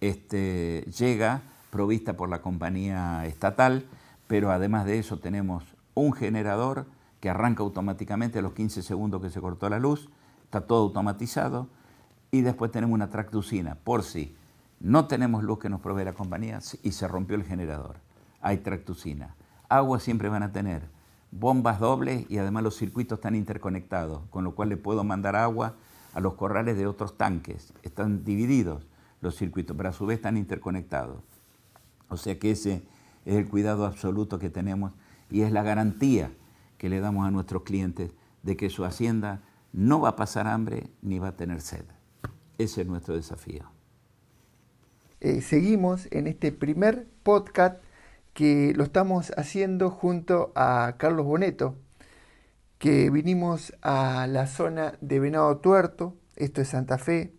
este, 0.00 0.86
llega 0.96 1.42
provista 1.70 2.14
por 2.16 2.28
la 2.28 2.42
compañía 2.42 3.26
estatal, 3.26 3.86
pero 4.26 4.50
además 4.50 4.84
de 4.86 4.98
eso 4.98 5.18
tenemos 5.18 5.64
un 5.94 6.12
generador 6.12 6.86
que 7.20 7.30
arranca 7.30 7.62
automáticamente 7.62 8.38
a 8.38 8.42
los 8.42 8.54
15 8.54 8.82
segundos 8.82 9.20
que 9.22 9.30
se 9.30 9.40
cortó 9.40 9.68
la 9.68 9.78
luz, 9.78 10.08
está 10.44 10.62
todo 10.62 10.82
automatizado, 10.82 11.68
y 12.30 12.40
después 12.42 12.70
tenemos 12.70 12.94
una 12.94 13.10
tractucina, 13.10 13.76
por 13.76 14.02
si 14.02 14.34
no 14.80 15.06
tenemos 15.06 15.42
luz 15.44 15.58
que 15.58 15.68
nos 15.68 15.80
provee 15.80 16.04
la 16.04 16.14
compañía 16.14 16.60
y 16.82 16.92
se 16.92 17.06
rompió 17.06 17.36
el 17.36 17.44
generador, 17.44 17.96
hay 18.40 18.58
tractucina. 18.58 19.34
Agua 19.68 20.00
siempre 20.00 20.28
van 20.28 20.42
a 20.42 20.52
tener, 20.52 20.88
bombas 21.30 21.78
dobles 21.78 22.24
y 22.28 22.38
además 22.38 22.62
los 22.62 22.76
circuitos 22.76 23.18
están 23.18 23.34
interconectados, 23.34 24.22
con 24.30 24.44
lo 24.44 24.54
cual 24.54 24.70
le 24.70 24.76
puedo 24.76 25.04
mandar 25.04 25.36
agua 25.36 25.74
a 26.14 26.20
los 26.20 26.34
corrales 26.34 26.76
de 26.76 26.86
otros 26.86 27.16
tanques. 27.16 27.72
Están 27.82 28.24
divididos 28.24 28.82
los 29.20 29.36
circuitos, 29.36 29.76
pero 29.76 29.90
a 29.90 29.92
su 29.92 30.06
vez 30.06 30.16
están 30.16 30.36
interconectados. 30.36 31.22
O 32.08 32.16
sea 32.16 32.38
que 32.38 32.50
ese 32.50 32.82
es 33.24 33.36
el 33.36 33.48
cuidado 33.48 33.86
absoluto 33.86 34.38
que 34.38 34.50
tenemos 34.50 34.92
y 35.30 35.42
es 35.42 35.52
la 35.52 35.62
garantía 35.62 36.32
que 36.80 36.88
le 36.88 37.00
damos 37.00 37.26
a 37.26 37.30
nuestros 37.30 37.64
clientes 37.64 38.10
de 38.42 38.56
que 38.56 38.70
su 38.70 38.86
hacienda 38.86 39.42
no 39.74 40.00
va 40.00 40.08
a 40.08 40.16
pasar 40.16 40.46
hambre 40.46 40.88
ni 41.02 41.18
va 41.18 41.28
a 41.28 41.36
tener 41.36 41.60
sed. 41.60 41.84
Ese 42.56 42.80
es 42.80 42.86
nuestro 42.86 43.14
desafío. 43.16 43.70
Eh, 45.20 45.42
seguimos 45.42 46.08
en 46.10 46.26
este 46.26 46.52
primer 46.52 47.06
podcast 47.22 47.82
que 48.32 48.72
lo 48.74 48.84
estamos 48.84 49.30
haciendo 49.36 49.90
junto 49.90 50.52
a 50.54 50.94
Carlos 50.96 51.26
Boneto, 51.26 51.76
que 52.78 53.10
vinimos 53.10 53.74
a 53.82 54.26
la 54.26 54.46
zona 54.46 54.94
de 55.02 55.20
Venado 55.20 55.58
Tuerto, 55.58 56.16
esto 56.36 56.62
es 56.62 56.68
Santa 56.68 56.96
Fe, 56.96 57.34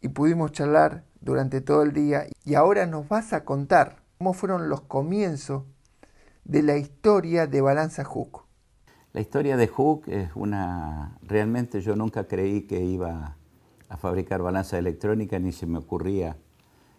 y 0.00 0.08
pudimos 0.08 0.50
charlar 0.50 1.04
durante 1.20 1.60
todo 1.60 1.84
el 1.84 1.92
día. 1.92 2.26
Y 2.44 2.54
ahora 2.54 2.86
nos 2.86 3.08
vas 3.08 3.32
a 3.32 3.44
contar 3.44 4.02
cómo 4.18 4.32
fueron 4.32 4.68
los 4.68 4.80
comienzos 4.80 5.62
de 6.42 6.64
la 6.64 6.78
historia 6.78 7.46
de 7.46 7.60
Balanza 7.60 8.02
Hook. 8.02 8.42
La 9.12 9.20
historia 9.20 9.58
de 9.58 9.68
Hook 9.68 10.04
es 10.06 10.30
una... 10.34 11.18
Realmente 11.20 11.82
yo 11.82 11.94
nunca 11.96 12.26
creí 12.26 12.62
que 12.62 12.82
iba 12.82 13.36
a 13.90 13.96
fabricar 13.98 14.40
balanza 14.40 14.78
electrónica, 14.78 15.38
ni 15.38 15.52
se 15.52 15.66
me 15.66 15.76
ocurría, 15.76 16.38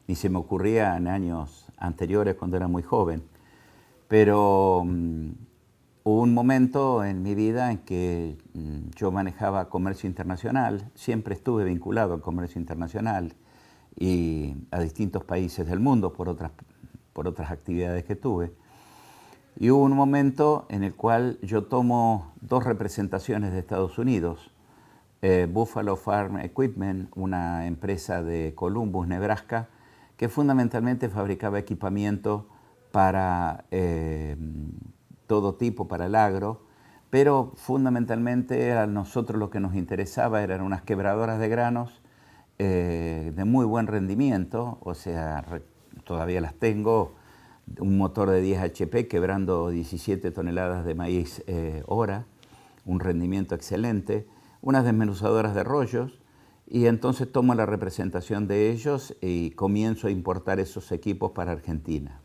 ni 0.08 0.14
se 0.14 0.30
me 0.30 0.38
ocurría 0.38 0.96
en 0.96 1.08
años 1.08 1.66
anteriores 1.76 2.36
cuando 2.36 2.56
era 2.56 2.68
muy 2.68 2.84
joven. 2.84 3.24
Pero 4.08 4.84
mm, 4.86 5.32
hubo 6.04 6.22
un 6.22 6.36
momento 6.36 7.04
en 7.04 7.24
mi 7.24 7.34
vida 7.34 7.72
en 7.72 7.80
que 7.80 8.38
mm, 8.54 8.92
yo 8.96 9.12
manejaba 9.12 9.68
comercio 9.70 10.08
internacional, 10.08 10.92
siempre 10.94 11.34
estuve 11.34 11.64
vinculado 11.64 12.14
al 12.14 12.22
comercio 12.22 12.62
internacional 12.62 13.34
y 13.96 14.56
a 14.70 14.80
distintos 14.82 15.24
países 15.24 15.66
del 15.66 15.80
mundo 15.80 16.14
por 16.14 16.30
otras, 16.30 16.52
por 17.12 17.28
otras 17.28 17.50
actividades 17.50 18.04
que 18.04 18.16
tuve. 18.16 18.52
Y 19.56 19.70
hubo 19.70 19.84
un 19.84 19.96
momento 19.96 20.66
en 20.70 20.84
el 20.84 20.96
cual 20.96 21.38
yo 21.42 21.66
tomo 21.66 22.34
dos 22.42 22.64
representaciones 22.64 23.52
de 23.54 23.60
Estados 23.60 23.98
Unidos, 23.98 24.52
eh, 25.22 25.48
Buffalo 25.50 25.96
Farm 25.96 26.40
Equipment, 26.40 27.10
una 27.16 27.68
empresa 27.68 28.24
de 28.24 28.54
Columbus, 28.56 29.08
Nebraska, 29.08 29.70
que 30.18 30.28
fundamentalmente 30.28 31.10
fabricaba 31.10 31.60
equipamiento 31.60 32.48
para 32.92 33.66
eh, 33.72 34.36
todo 35.28 35.56
tipo, 35.56 35.88
para 35.88 36.08
el 36.08 36.16
agro, 36.16 36.62
pero 37.10 37.54
fundamentalmente 37.56 38.74
a 38.74 38.88
nosotros 38.88 39.40
lo 39.40 39.50
que 39.50 39.60
nos 39.60 39.76
interesaba 39.76 40.42
eran 40.42 40.62
unas 40.62 40.82
quebradoras 40.82 41.40
de 41.40 41.48
granos 41.48 42.02
eh, 42.60 43.32
de 43.36 43.46
muy 43.46 43.66
buen 43.66 43.88
rendimiento, 43.88 44.78
o 44.82 44.94
sea, 44.94 45.44
todavía 46.04 46.42
las 46.42 46.54
tengo, 46.56 47.14
un 47.80 47.98
motor 47.98 48.30
de 48.30 48.42
10 48.42 48.62
HP 48.62 49.08
quebrando 49.08 49.70
17 49.70 50.32
toneladas 50.32 50.86
de 50.86 50.96
maíz 50.96 51.44
eh, 51.48 51.84
hora, 51.88 52.26
un 52.86 53.00
rendimiento 53.00 53.56
excelente, 53.56 54.28
unas 54.62 54.84
desmenuzadoras 54.84 55.56
de 55.56 55.64
rollos, 55.64 56.20
y 56.68 56.88
entonces 56.88 57.32
tomo 57.32 57.56
la 57.56 57.66
representación 57.66 58.48
de 58.48 58.72
ellos 58.72 59.16
y 59.22 59.52
comienzo 59.52 60.08
a 60.08 60.12
importar 60.12 60.60
esos 60.60 60.92
equipos 60.92 61.32
para 61.32 61.52
Argentina. 61.52 62.20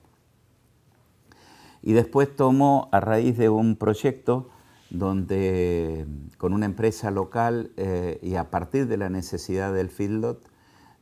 Y 1.83 1.93
después 1.93 2.35
tomo 2.35 2.89
a 2.93 3.01
raíz 3.01 3.37
de 3.37 3.49
un 3.49 3.77
proyecto 3.77 4.49
donde 4.91 6.07
con 6.39 6.53
una 6.55 6.67
empresa 6.67 7.11
local 7.11 7.73
eh, 7.77 8.19
y 8.23 8.37
a 8.37 8.51
partir 8.51 8.87
de 8.87 8.97
la 8.97 9.11
necesidad 9.11 9.73
del 9.73 9.91
feedlot 9.91 10.49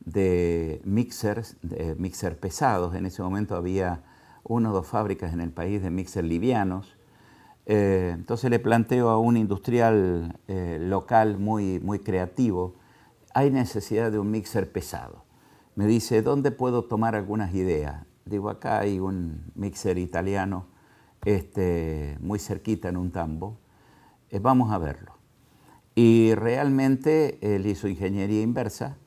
de 0.05 0.81
mixers, 0.83 1.57
de 1.61 1.95
mixer 1.95 2.39
pesados, 2.39 2.95
en 2.95 3.05
ese 3.05 3.21
momento 3.21 3.55
había 3.55 4.03
una 4.47 4.71
o 4.71 4.73
dos 4.73 4.87
fábricas 4.87 5.33
en 5.33 5.41
el 5.41 5.51
país 5.51 5.81
de 5.81 5.89
mixer 5.89 6.23
livianos. 6.23 6.97
Eh, 7.65 8.11
entonces 8.13 8.49
le 8.49 8.59
planteo 8.59 9.09
a 9.09 9.19
un 9.19 9.35
industrial 9.35 10.39
eh, 10.47 10.77
local 10.79 11.37
muy, 11.37 11.79
muy 11.79 11.99
creativo, 11.99 12.75
hay 13.33 13.51
necesidad 13.51 14.11
de 14.11 14.19
un 14.19 14.31
mixer 14.31 14.71
pesado. 14.71 15.25
Me 15.75 15.85
dice, 15.85 16.21
¿dónde 16.21 16.51
puedo 16.51 16.85
tomar 16.85 17.13
algunas 17.15 17.53
ideas? 17.53 18.05
Digo, 18.25 18.49
acá 18.49 18.79
hay 18.79 18.99
un 18.99 19.51
mixer 19.55 19.97
italiano 19.97 20.65
este, 21.25 22.17
muy 22.21 22.39
cerquita 22.39 22.89
en 22.89 22.97
un 22.97 23.11
tambo, 23.11 23.57
eh, 24.29 24.39
vamos 24.39 24.71
a 24.71 24.77
verlo. 24.77 25.17
Y 25.93 26.35
realmente 26.35 27.37
él 27.41 27.65
hizo 27.65 27.87
ingeniería 27.87 28.41
inversa, 28.41 28.97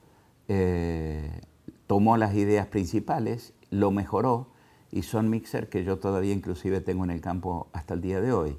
tomó 1.86 2.16
las 2.16 2.34
ideas 2.34 2.66
principales, 2.66 3.54
lo 3.70 3.92
mejoró 3.92 4.49
y 4.92 5.02
son 5.02 5.30
mixer 5.30 5.68
que 5.68 5.84
yo 5.84 5.98
todavía 5.98 6.32
inclusive 6.32 6.80
tengo 6.80 7.04
en 7.04 7.10
el 7.10 7.20
campo 7.20 7.68
hasta 7.72 7.94
el 7.94 8.00
día 8.00 8.20
de 8.20 8.32
hoy. 8.32 8.58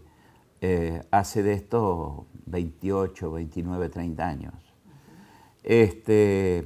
eh, 0.62 1.04
hace 1.10 1.42
de 1.42 1.54
esto 1.54 2.28
28, 2.46 3.32
29, 3.32 3.90
30 3.90 4.28
años. 4.28 4.54
Este, 5.64 6.64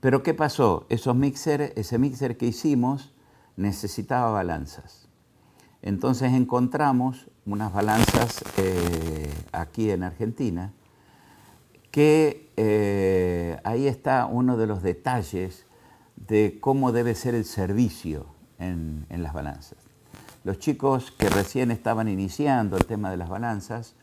pero 0.00 0.22
¿qué 0.22 0.34
pasó? 0.34 0.86
Esos 0.90 1.16
mixer, 1.16 1.72
ese 1.76 1.98
mixer 1.98 2.36
que 2.36 2.46
hicimos 2.46 3.14
necesitaba 3.56 4.30
balanzas. 4.30 5.08
Entonces 5.80 6.32
encontramos 6.32 7.30
unas 7.46 7.72
balanzas 7.72 8.44
eh, 8.58 9.32
aquí 9.52 9.90
en 9.90 10.02
Argentina, 10.02 10.72
que 11.90 12.50
eh, 12.56 13.58
ahí 13.64 13.86
está 13.86 14.26
uno 14.26 14.56
de 14.56 14.66
los 14.66 14.82
detalles 14.82 15.66
de 16.16 16.58
cómo 16.60 16.92
debe 16.92 17.14
ser 17.14 17.34
el 17.34 17.44
servicio 17.44 18.33
en, 18.58 19.06
las 19.10 19.32
balanzas. 19.32 19.78
Los 20.44 20.58
chicos 20.58 21.10
que 21.10 21.28
recién 21.28 21.70
estaban 21.70 22.08
iniciando 22.08 22.76
el 22.76 22.84
tema 22.84 23.10
de 23.10 23.16
las 23.16 23.28
balanzas 23.28 23.94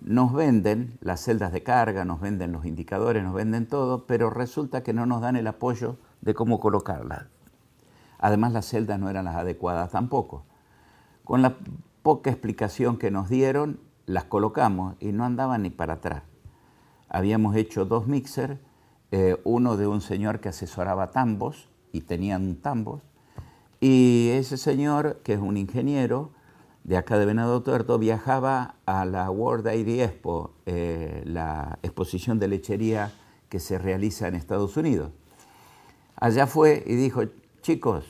nos 0.00 0.32
venden 0.32 0.98
las 1.00 1.20
celdas 1.20 1.52
de 1.52 1.62
carga, 1.62 2.04
nos 2.04 2.20
venden 2.20 2.52
los 2.52 2.64
indicadores, 2.64 3.22
nos 3.22 3.34
venden 3.34 3.66
todo, 3.66 4.06
pero 4.06 4.30
resulta 4.30 4.82
que 4.82 4.94
no 4.94 5.04
nos 5.04 5.20
dan 5.20 5.36
el 5.36 5.46
apoyo 5.46 5.96
de 6.22 6.32
cómo 6.32 6.58
colocarlas. 6.58 7.24
Además 8.18 8.52
las 8.52 8.66
celdas 8.66 8.98
no 8.98 9.10
eran 9.10 9.26
las 9.26 9.36
adecuadas 9.36 9.90
tampoco. 9.90 10.44
Con 11.24 11.42
la 11.42 11.56
poca 12.02 12.30
explicación 12.30 12.96
que 12.96 13.10
nos 13.10 13.28
dieron, 13.28 13.80
las 14.06 14.24
colocamos 14.24 14.96
y 15.00 15.12
no 15.12 15.24
andaban 15.24 15.62
ni 15.62 15.70
para 15.70 15.94
atrás. 15.94 16.22
Habíamos 17.08 17.56
hecho 17.56 17.84
dos 17.84 18.06
mixers, 18.06 18.58
eh, 19.10 19.40
uno 19.44 19.76
de 19.76 19.86
un 19.86 20.00
señor 20.00 20.40
que 20.40 20.48
asesoraba 20.48 21.10
tambos 21.10 21.68
y 21.92 22.02
tenían 22.02 22.56
tambos, 22.56 23.02
y 23.80 24.28
ese 24.32 24.58
señor, 24.58 25.20
que 25.24 25.32
es 25.32 25.40
un 25.40 25.56
ingeniero 25.56 26.32
de 26.84 26.96
acá 26.96 27.18
de 27.18 27.26
Venado 27.26 27.62
Tuerto, 27.62 27.98
viajaba 27.98 28.76
a 28.84 29.04
la 29.04 29.30
World 29.30 29.64
Dairy 29.64 30.02
Expo, 30.02 30.52
eh, 30.66 31.22
la 31.24 31.78
exposición 31.82 32.38
de 32.38 32.48
lechería 32.48 33.12
que 33.48 33.58
se 33.58 33.78
realiza 33.78 34.28
en 34.28 34.34
Estados 34.34 34.76
Unidos. 34.76 35.12
Allá 36.16 36.46
fue 36.46 36.84
y 36.86 36.94
dijo, 36.94 37.22
chicos, 37.62 38.04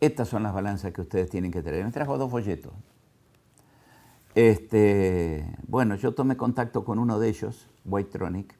estas 0.00 0.28
son 0.28 0.42
las 0.44 0.54
balanzas 0.54 0.92
que 0.92 1.00
ustedes 1.00 1.30
tienen 1.30 1.50
que 1.50 1.62
tener. 1.62 1.84
Me 1.84 1.90
trajo 1.90 2.16
dos 2.18 2.30
folletos. 2.30 2.72
Este, 4.36 5.56
bueno, 5.66 5.96
yo 5.96 6.12
tomé 6.12 6.36
contacto 6.36 6.84
con 6.84 6.98
uno 6.98 7.18
de 7.18 7.28
ellos, 7.28 7.68
Whitetronic, 7.86 8.54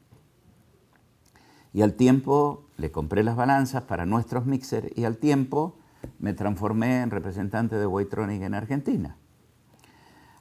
y 1.73 1.83
al 1.83 1.95
tiempo 1.95 2.65
le 2.79 2.91
compré 2.91 3.23
las 3.23 3.37
balanzas 3.37 3.83
para 3.83 4.07
nuestros 4.07 4.47
mixers 4.47 4.89
y 4.97 5.05
al 5.05 5.19
tiempo 5.19 5.77
me 6.19 6.33
transformé 6.33 7.03
en 7.03 7.11
representante 7.11 7.77
de 7.77 7.87
Whitetronic 7.87 8.43
en 8.43 8.55
Argentina. 8.55 9.17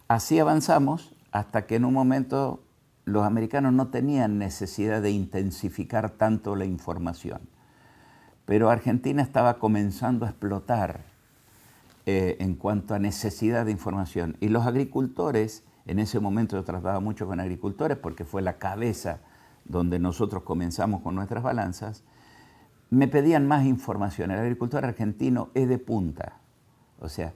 Así 0.08 0.39
avanzamos 0.39 1.15
hasta 1.32 1.65
que 1.65 1.76
en 1.76 1.86
un 1.86 1.94
momento 1.94 2.63
los 3.06 3.24
americanos 3.24 3.74
no 3.74 3.88
tenían 3.88 4.38
necesidad 4.39 5.02
de 5.02 5.12
intensificar 5.12 6.12
tanto 6.12 6.56
la 6.56 6.65
información, 6.65 7.41
pero 8.46 8.70
Argentina 8.70 9.22
estaba 9.22 9.60
comenzando 9.60 10.26
a 10.26 10.30
explotar 10.30 11.02
eh, 12.08 12.38
en 12.39 12.56
cuanto 12.56 12.94
a 12.94 13.00
necesidad 13.00 13.65
de 13.65 13.72
información. 13.72 14.38
Y 14.39 14.50
los 14.50 14.68
agricultores, 14.68 15.63
en 15.88 15.98
ese 16.00 16.20
momento 16.20 16.56
yo 16.56 16.63
trataba 16.63 17.00
mucho 17.00 17.26
con 17.26 17.39
agricultores 17.39 17.98
porque 17.98 18.26
fue 18.26 18.44
la 18.44 18.58
cabeza 18.58 19.20
donde 19.65 19.98
nosotros 19.98 20.44
comenzamos 20.44 21.02
con 21.02 21.15
nuestras 21.15 21.44
balanzas, 21.44 22.04
me 22.89 23.08
pedían 23.08 23.48
más 23.48 23.65
información. 23.65 24.32
El 24.32 24.39
agricultor 24.39 24.86
argentino 24.86 25.50
es 25.54 25.67
de 25.67 25.78
punta. 25.78 26.39
O 27.00 27.10
sea, 27.10 27.34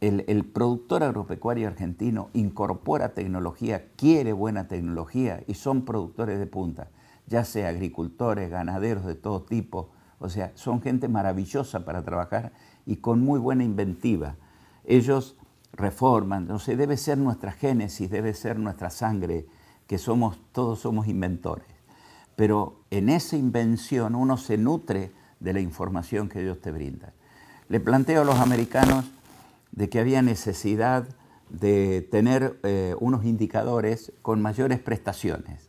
el, 0.00 0.44
productor 0.44 1.02
agropecuario 1.02 1.68
argentino 1.68 2.30
incorpora 2.32 3.12
tecnología, 3.12 3.86
quiere 3.96 4.32
buena 4.32 4.66
tecnología 4.66 5.42
y 5.46 5.54
son 5.54 5.84
productores 5.84 6.38
de 6.38 6.46
punta, 6.46 6.88
ya 7.26 7.44
sea 7.44 7.68
agricultores, 7.68 8.50
ganaderos 8.50 9.04
de 9.04 9.14
todo 9.14 9.42
tipo. 9.42 9.90
O 10.18 10.28
sea, 10.28 10.52
son 10.54 10.80
gente 10.80 11.08
maravillosa 11.08 11.84
para 11.84 12.02
trabajar 12.02 12.52
y 12.86 12.96
con 12.96 13.20
muy 13.20 13.38
buena 13.38 13.64
inventiva. 13.64 14.36
Ellos 14.84 15.36
reforman, 15.72 16.46
no 16.46 16.58
sé, 16.58 16.76
debe 16.76 16.96
ser 16.96 17.18
nuestra 17.18 17.52
génesis, 17.52 18.10
debe 18.10 18.34
ser 18.34 18.58
nuestra 18.58 18.90
sangre, 18.90 19.46
que 19.86 19.98
somos, 19.98 20.40
todos 20.52 20.80
somos 20.80 21.08
inventores. 21.08 21.66
Pero 22.40 22.80
en 22.90 23.10
esa 23.10 23.36
invención 23.36 24.14
uno 24.14 24.38
se 24.38 24.56
nutre 24.56 25.12
de 25.40 25.52
la 25.52 25.60
información 25.60 26.30
que 26.30 26.40
Dios 26.40 26.58
te 26.58 26.70
brinda. 26.70 27.12
Le 27.68 27.80
planteo 27.80 28.22
a 28.22 28.24
los 28.24 28.36
americanos 28.36 29.04
de 29.72 29.90
que 29.90 30.00
había 30.00 30.22
necesidad 30.22 31.06
de 31.50 32.00
tener 32.10 32.58
eh, 32.62 32.94
unos 32.98 33.26
indicadores 33.26 34.14
con 34.22 34.40
mayores 34.40 34.78
prestaciones. 34.78 35.68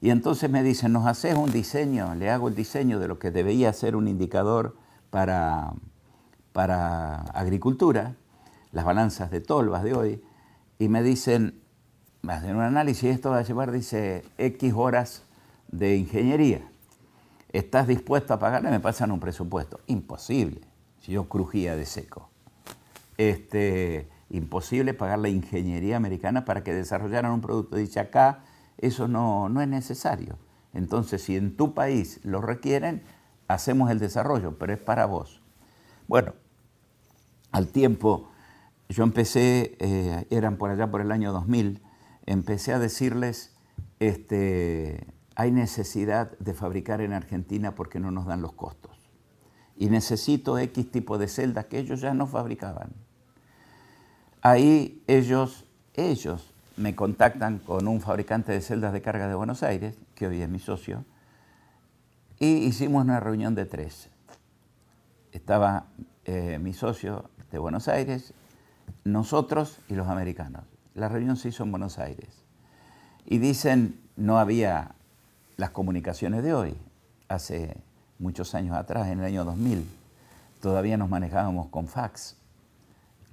Y 0.00 0.08
entonces 0.08 0.48
me 0.48 0.62
dicen, 0.62 0.94
¿nos 0.94 1.06
haces 1.06 1.34
un 1.34 1.52
diseño? 1.52 2.14
Le 2.14 2.30
hago 2.30 2.48
el 2.48 2.54
diseño 2.54 2.98
de 3.00 3.08
lo 3.08 3.18
que 3.18 3.30
debería 3.30 3.70
ser 3.74 3.94
un 3.94 4.08
indicador 4.08 4.78
para, 5.10 5.74
para 6.54 7.16
agricultura, 7.34 8.14
las 8.72 8.86
balanzas 8.86 9.30
de 9.30 9.42
tolvas 9.42 9.82
de 9.82 9.92
hoy, 9.92 10.24
y 10.78 10.88
me 10.88 11.02
dicen, 11.02 11.60
me 12.22 12.32
hacen 12.32 12.56
un 12.56 12.62
análisis, 12.62 13.10
esto 13.10 13.28
va 13.28 13.40
a 13.40 13.42
llevar, 13.42 13.72
dice, 13.72 14.24
X 14.38 14.72
horas 14.74 15.27
de 15.68 15.96
ingeniería. 15.96 16.68
¿Estás 17.52 17.86
dispuesto 17.86 18.34
a 18.34 18.38
pagarle? 18.38 18.70
Me 18.70 18.80
pasan 18.80 19.10
un 19.10 19.20
presupuesto. 19.20 19.80
Imposible, 19.86 20.60
si 21.00 21.12
yo 21.12 21.28
crujía 21.28 21.76
de 21.76 21.86
seco. 21.86 22.28
Este, 23.16 24.08
imposible 24.30 24.94
pagar 24.94 25.18
la 25.18 25.28
ingeniería 25.28 25.96
americana 25.96 26.44
para 26.44 26.62
que 26.62 26.74
desarrollaran 26.74 27.32
un 27.32 27.40
producto. 27.40 27.76
Dice, 27.76 28.00
acá 28.00 28.44
eso 28.76 29.08
no, 29.08 29.48
no 29.48 29.60
es 29.60 29.68
necesario. 29.68 30.38
Entonces, 30.74 31.22
si 31.22 31.36
en 31.36 31.56
tu 31.56 31.74
país 31.74 32.20
lo 32.24 32.40
requieren, 32.40 33.02
hacemos 33.48 33.90
el 33.90 33.98
desarrollo, 33.98 34.58
pero 34.58 34.74
es 34.74 34.78
para 34.78 35.06
vos. 35.06 35.42
Bueno, 36.06 36.34
al 37.50 37.68
tiempo, 37.68 38.30
yo 38.88 39.02
empecé, 39.04 39.76
eh, 39.78 40.26
eran 40.30 40.56
por 40.56 40.70
allá 40.70 40.90
por 40.90 41.00
el 41.00 41.10
año 41.10 41.32
2000, 41.32 41.82
empecé 42.26 42.72
a 42.72 42.78
decirles, 42.78 43.56
este, 44.00 45.06
hay 45.38 45.52
necesidad 45.52 46.36
de 46.40 46.52
fabricar 46.52 47.00
en 47.00 47.12
Argentina 47.12 47.76
porque 47.76 48.00
no 48.00 48.10
nos 48.10 48.26
dan 48.26 48.42
los 48.42 48.54
costos. 48.54 48.98
Y 49.76 49.88
necesito 49.88 50.58
X 50.58 50.90
tipo 50.90 51.16
de 51.16 51.28
celdas 51.28 51.66
que 51.66 51.78
ellos 51.78 52.00
ya 52.00 52.12
no 52.12 52.26
fabricaban. 52.26 52.90
Ahí 54.42 55.00
ellos, 55.06 55.64
ellos 55.94 56.52
me 56.76 56.96
contactan 56.96 57.60
con 57.60 57.86
un 57.86 58.00
fabricante 58.00 58.50
de 58.50 58.60
celdas 58.60 58.92
de 58.92 59.00
carga 59.00 59.28
de 59.28 59.36
Buenos 59.36 59.62
Aires, 59.62 59.96
que 60.16 60.26
hoy 60.26 60.42
es 60.42 60.48
mi 60.48 60.58
socio, 60.58 61.04
y 62.40 62.56
hicimos 62.56 63.04
una 63.04 63.20
reunión 63.20 63.54
de 63.54 63.66
tres. 63.66 64.10
Estaba 65.30 65.86
eh, 66.24 66.58
mi 66.60 66.72
socio 66.72 67.30
de 67.52 67.58
Buenos 67.58 67.86
Aires, 67.86 68.34
nosotros 69.04 69.78
y 69.88 69.94
los 69.94 70.08
americanos. 70.08 70.64
La 70.96 71.08
reunión 71.08 71.36
se 71.36 71.50
hizo 71.50 71.62
en 71.62 71.70
Buenos 71.70 72.00
Aires. 72.00 72.42
Y 73.24 73.38
dicen, 73.38 74.00
no 74.16 74.40
había 74.40 74.96
las 75.58 75.70
comunicaciones 75.70 76.42
de 76.44 76.54
hoy. 76.54 76.76
Hace 77.28 77.76
muchos 78.18 78.54
años 78.54 78.76
atrás, 78.76 79.08
en 79.08 79.18
el 79.18 79.24
año 79.26 79.44
2000, 79.44 79.84
todavía 80.62 80.96
nos 80.96 81.10
manejábamos 81.10 81.66
con 81.66 81.88
fax. 81.88 82.36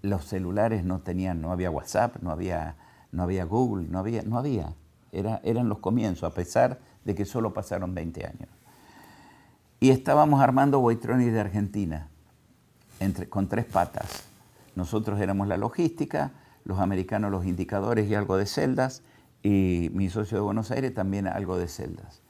Los 0.02 0.26
celulares 0.26 0.84
no 0.84 1.00
tenían, 1.00 1.40
no 1.40 1.52
había 1.52 1.70
WhatsApp, 1.70 2.18
no 2.22 2.32
había, 2.32 2.76
no 3.12 3.24
había 3.24 3.46
Google, 3.46 3.88
no 3.88 4.00
había, 4.00 4.24
no 4.24 4.40
había. 4.40 4.74
Era, 5.12 5.40
eran 5.44 5.70
los 5.70 5.78
comienzos, 5.78 6.24
a 6.24 6.34
pesar 6.34 6.80
de 7.06 7.14
que 7.14 7.26
solo 7.26 7.54
pasaron 7.54 7.94
20 7.94 8.26
años. 8.26 8.50
Y 9.80 9.92
estábamos 9.92 10.42
armando 10.42 10.80
Waitronics 10.80 11.32
de 11.32 11.40
Argentina 11.40 12.08
con 13.30 13.48
tres 13.48 13.66
patas. 13.66 14.24
Nosotros 14.76 15.22
éramos 15.22 15.48
la 15.48 15.58
logística, 15.58 16.32
los 16.64 16.80
americanos 16.80 17.30
los 17.30 17.46
indicadores 17.46 18.10
y 18.10 18.16
algo 18.16 18.36
de 18.36 18.48
celdas, 18.48 19.04
y 19.46 19.92
mi 19.94 20.10
socio 20.10 20.38
de 20.38 20.42
Buenos 20.42 20.72
Aires 20.72 20.92
también 20.96 21.28
algo 21.28 21.56
de 21.60 21.68
celdas. 21.68 22.24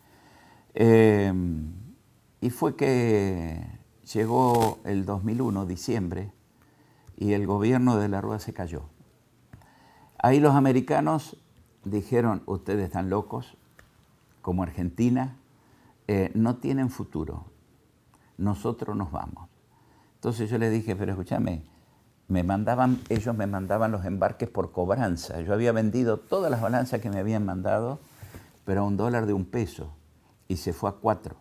Eh, 0.73 1.31
y 2.41 2.49
fue 2.49 2.75
que 2.75 3.65
llegó 4.13 4.79
el 4.83 5.05
2001, 5.05 5.65
diciembre, 5.65 6.33
y 7.15 7.31
el 7.31 7.47
gobierno 7.47 7.95
de 7.95 8.09
la 8.09 8.19
Rúa 8.19 8.39
se 8.39 8.51
cayó. 8.51 8.89
Ahí 10.17 10.41
los 10.41 10.55
americanos 10.55 11.37
dijeron, 11.85 12.43
ustedes 12.47 12.83
están 12.83 13.09
locos, 13.09 13.55
como 14.41 14.63
Argentina, 14.63 15.37
eh, 16.09 16.31
no 16.35 16.57
tienen 16.57 16.89
futuro, 16.89 17.45
nosotros 18.37 18.97
nos 18.97 19.13
vamos. 19.13 19.47
Entonces 20.15 20.49
yo 20.49 20.57
le 20.57 20.69
dije, 20.69 20.97
pero 20.97 21.13
escúchame, 21.13 21.63
me 22.27 22.43
mandaban, 22.43 22.99
ellos 23.09 23.35
me 23.35 23.47
mandaban 23.47 23.91
los 23.91 24.05
embarques 24.05 24.49
por 24.49 24.71
cobranza. 24.71 25.41
Yo 25.41 25.53
había 25.53 25.71
vendido 25.71 26.17
todas 26.17 26.49
las 26.49 26.61
balanzas 26.61 27.01
que 27.01 27.09
me 27.09 27.19
habían 27.19 27.45
mandado, 27.45 27.99
pero 28.63 28.81
a 28.81 28.83
un 28.83 28.97
dólar 28.97 29.27
de 29.27 29.33
un 29.33 29.45
peso, 29.45 29.93
y 30.47 30.57
se 30.57 30.73
fue 30.73 30.89
a 30.89 30.93
cuatro. 30.93 31.35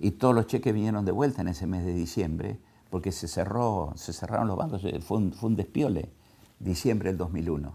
Y 0.00 0.12
todos 0.12 0.34
los 0.34 0.46
cheques 0.46 0.74
vinieron 0.74 1.04
de 1.04 1.12
vuelta 1.12 1.42
en 1.42 1.48
ese 1.48 1.66
mes 1.66 1.84
de 1.84 1.94
diciembre, 1.94 2.58
porque 2.90 3.12
se 3.12 3.28
cerró, 3.28 3.92
se 3.96 4.12
cerraron 4.12 4.48
los 4.48 4.56
bancos, 4.56 4.82
fue 5.02 5.18
un, 5.18 5.32
fue 5.32 5.50
despiole, 5.54 6.10
diciembre 6.58 7.10
del 7.10 7.18
2001. 7.18 7.72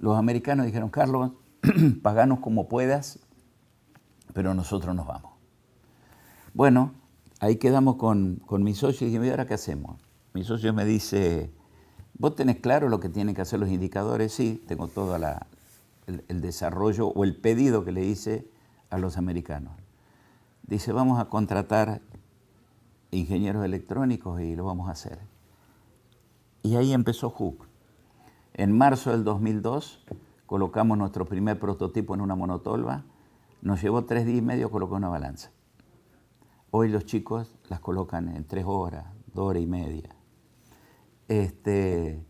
los 0.00 0.16
americanos 0.16 0.66
dijeron, 0.66 0.88
Carlos, 0.90 1.32
paganos 2.02 2.40
como 2.40 2.68
puedas, 2.68 3.20
pero 4.32 4.54
nosotros 4.54 4.94
nos 4.94 5.06
vamos. 5.06 5.32
Bueno, 6.54 6.92
ahí 7.38 7.56
quedamos 7.56 7.96
con, 7.96 8.36
con 8.46 8.62
mi 8.64 8.74
socio 8.74 9.06
y 9.06 9.10
dije, 9.10 9.26
¿y 9.26 9.30
ahora 9.30 9.46
qué 9.46 9.54
hacemos? 9.54 10.05
Mi 10.36 10.44
socio 10.44 10.74
me 10.74 10.84
dice, 10.84 11.50
¿vos 12.18 12.36
tenés 12.36 12.58
claro 12.58 12.90
lo 12.90 13.00
que 13.00 13.08
tienen 13.08 13.34
que 13.34 13.40
hacer 13.40 13.58
los 13.58 13.70
indicadores? 13.70 14.34
Sí, 14.34 14.62
tengo 14.68 14.86
todo 14.86 15.16
el, 15.16 16.40
desarrollo 16.42 17.08
o 17.08 17.24
el 17.24 17.34
pedido 17.34 17.86
que 17.86 17.92
le 17.92 18.04
hice 18.04 18.46
a 18.90 18.98
los 18.98 19.16
americanos. 19.16 19.72
Dice, 20.62 20.92
vamos 20.92 21.18
a 21.20 21.30
contratar 21.30 22.02
ingenieros 23.12 23.64
electrónicos 23.64 24.42
y 24.42 24.54
lo 24.56 24.66
vamos 24.66 24.90
a 24.90 24.92
hacer. 24.92 25.20
Y 26.62 26.76
ahí 26.76 26.92
empezó 26.92 27.30
Hook. 27.30 27.66
En 28.52 28.76
marzo 28.76 29.12
del 29.12 29.24
2002 29.24 30.04
colocamos 30.44 30.98
nuestro 30.98 31.24
primer 31.24 31.58
prototipo 31.58 32.14
en 32.14 32.20
una 32.20 32.34
monotolva. 32.34 33.04
Nos 33.62 33.80
llevó 33.80 34.04
tres 34.04 34.26
días 34.26 34.40
y 34.40 34.42
medio 34.42 34.70
colocar 34.70 34.98
una 34.98 35.08
balanza. 35.08 35.50
Hoy 36.72 36.90
los 36.90 37.06
chicos 37.06 37.54
las 37.70 37.80
colocan 37.80 38.28
en 38.28 38.44
tres 38.44 38.66
horas, 38.66 39.06
dos 39.32 39.46
horas 39.46 39.62
y 39.62 39.66
media. 39.66 40.15
Este, 41.28 42.24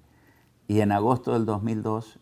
y 0.69 0.81
en 0.81 0.93
agosto 0.93 1.33
del 1.33 1.45
2002 1.45 2.19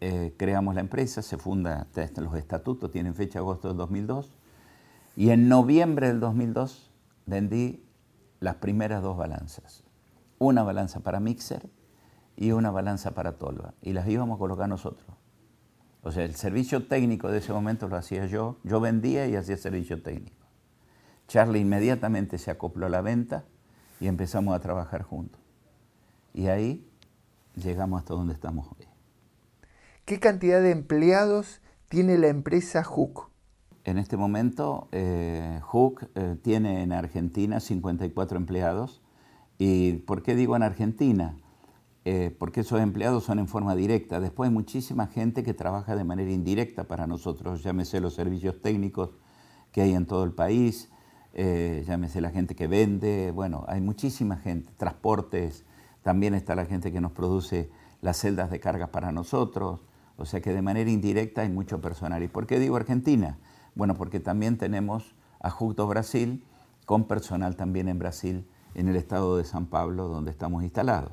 eh, 0.00 0.34
creamos 0.36 0.74
la 0.74 0.80
empresa, 0.80 1.22
se 1.22 1.38
funda, 1.38 1.86
los 2.16 2.34
estatutos 2.34 2.90
tienen 2.90 3.14
fecha 3.14 3.38
agosto 3.38 3.68
del 3.68 3.76
2002, 3.76 4.36
y 5.16 5.30
en 5.30 5.48
noviembre 5.48 6.08
del 6.08 6.18
2002 6.18 6.90
vendí 7.26 7.84
las 8.40 8.56
primeras 8.56 9.02
dos 9.02 9.16
balanzas. 9.16 9.84
Una 10.38 10.64
balanza 10.64 11.00
para 11.00 11.20
Mixer 11.20 11.70
y 12.36 12.50
una 12.50 12.70
balanza 12.70 13.12
para 13.12 13.38
Tolva, 13.38 13.74
y 13.80 13.92
las 13.92 14.08
íbamos 14.08 14.36
a 14.36 14.38
colocar 14.40 14.68
nosotros. 14.68 15.06
O 16.02 16.10
sea, 16.10 16.24
el 16.24 16.34
servicio 16.34 16.88
técnico 16.88 17.30
de 17.30 17.38
ese 17.38 17.52
momento 17.52 17.86
lo 17.86 17.96
hacía 17.96 18.26
yo, 18.26 18.56
yo 18.64 18.80
vendía 18.80 19.28
y 19.28 19.36
hacía 19.36 19.56
servicio 19.56 20.02
técnico. 20.02 20.48
Charlie 21.28 21.60
inmediatamente 21.60 22.38
se 22.38 22.50
acopló 22.50 22.86
a 22.86 22.88
la 22.88 23.02
venta 23.02 23.44
y 24.00 24.08
empezamos 24.08 24.54
a 24.54 24.58
trabajar 24.58 25.02
juntos. 25.02 25.41
Y 26.34 26.46
ahí 26.46 26.86
llegamos 27.54 28.00
hasta 28.00 28.14
donde 28.14 28.34
estamos 28.34 28.66
hoy. 28.68 28.86
¿Qué 30.04 30.18
cantidad 30.18 30.60
de 30.60 30.70
empleados 30.70 31.60
tiene 31.88 32.18
la 32.18 32.28
empresa 32.28 32.82
Hook? 32.82 33.28
En 33.84 33.98
este 33.98 34.16
momento, 34.16 34.88
eh, 34.92 35.60
Hook 35.62 36.08
eh, 36.14 36.36
tiene 36.42 36.82
en 36.82 36.92
Argentina 36.92 37.60
54 37.60 38.36
empleados. 38.36 39.02
¿Y 39.58 39.94
por 39.94 40.22
qué 40.22 40.34
digo 40.34 40.54
en 40.56 40.62
Argentina? 40.62 41.36
Eh, 42.04 42.34
porque 42.38 42.60
esos 42.60 42.80
empleados 42.80 43.24
son 43.24 43.38
en 43.38 43.48
forma 43.48 43.74
directa. 43.74 44.20
Después 44.20 44.48
hay 44.48 44.54
muchísima 44.54 45.06
gente 45.08 45.42
que 45.42 45.54
trabaja 45.54 45.96
de 45.96 46.04
manera 46.04 46.30
indirecta 46.30 46.84
para 46.84 47.06
nosotros, 47.06 47.62
llámese 47.62 48.00
los 48.00 48.14
servicios 48.14 48.60
técnicos 48.60 49.10
que 49.70 49.82
hay 49.82 49.92
en 49.94 50.06
todo 50.06 50.24
el 50.24 50.32
país, 50.32 50.90
llámese 51.34 52.20
la 52.20 52.30
gente 52.30 52.54
que 52.54 52.66
vende, 52.66 53.30
bueno, 53.30 53.64
hay 53.68 53.80
muchísima 53.80 54.36
gente, 54.36 54.70
transportes, 54.76 55.64
también 56.02 56.34
está 56.34 56.54
la 56.54 56.66
gente 56.66 56.92
que 56.92 57.00
nos 57.00 57.12
produce 57.12 57.70
las 58.00 58.18
celdas 58.18 58.50
de 58.50 58.60
carga 58.60 58.88
para 58.88 59.12
nosotros. 59.12 59.80
O 60.16 60.26
sea 60.26 60.40
que 60.40 60.52
de 60.52 60.62
manera 60.62 60.90
indirecta 60.90 61.42
hay 61.42 61.48
mucho 61.48 61.80
personal. 61.80 62.22
¿Y 62.22 62.28
por 62.28 62.46
qué 62.46 62.58
digo 62.58 62.76
Argentina? 62.76 63.38
Bueno, 63.74 63.94
porque 63.94 64.20
también 64.20 64.58
tenemos 64.58 65.14
a 65.40 65.50
Justo 65.50 65.86
Brasil, 65.86 66.44
con 66.84 67.04
personal 67.04 67.56
también 67.56 67.88
en 67.88 67.98
Brasil, 67.98 68.46
en 68.74 68.88
el 68.88 68.96
estado 68.96 69.36
de 69.36 69.44
San 69.44 69.66
Pablo, 69.66 70.08
donde 70.08 70.30
estamos 70.30 70.62
instalados. 70.62 71.12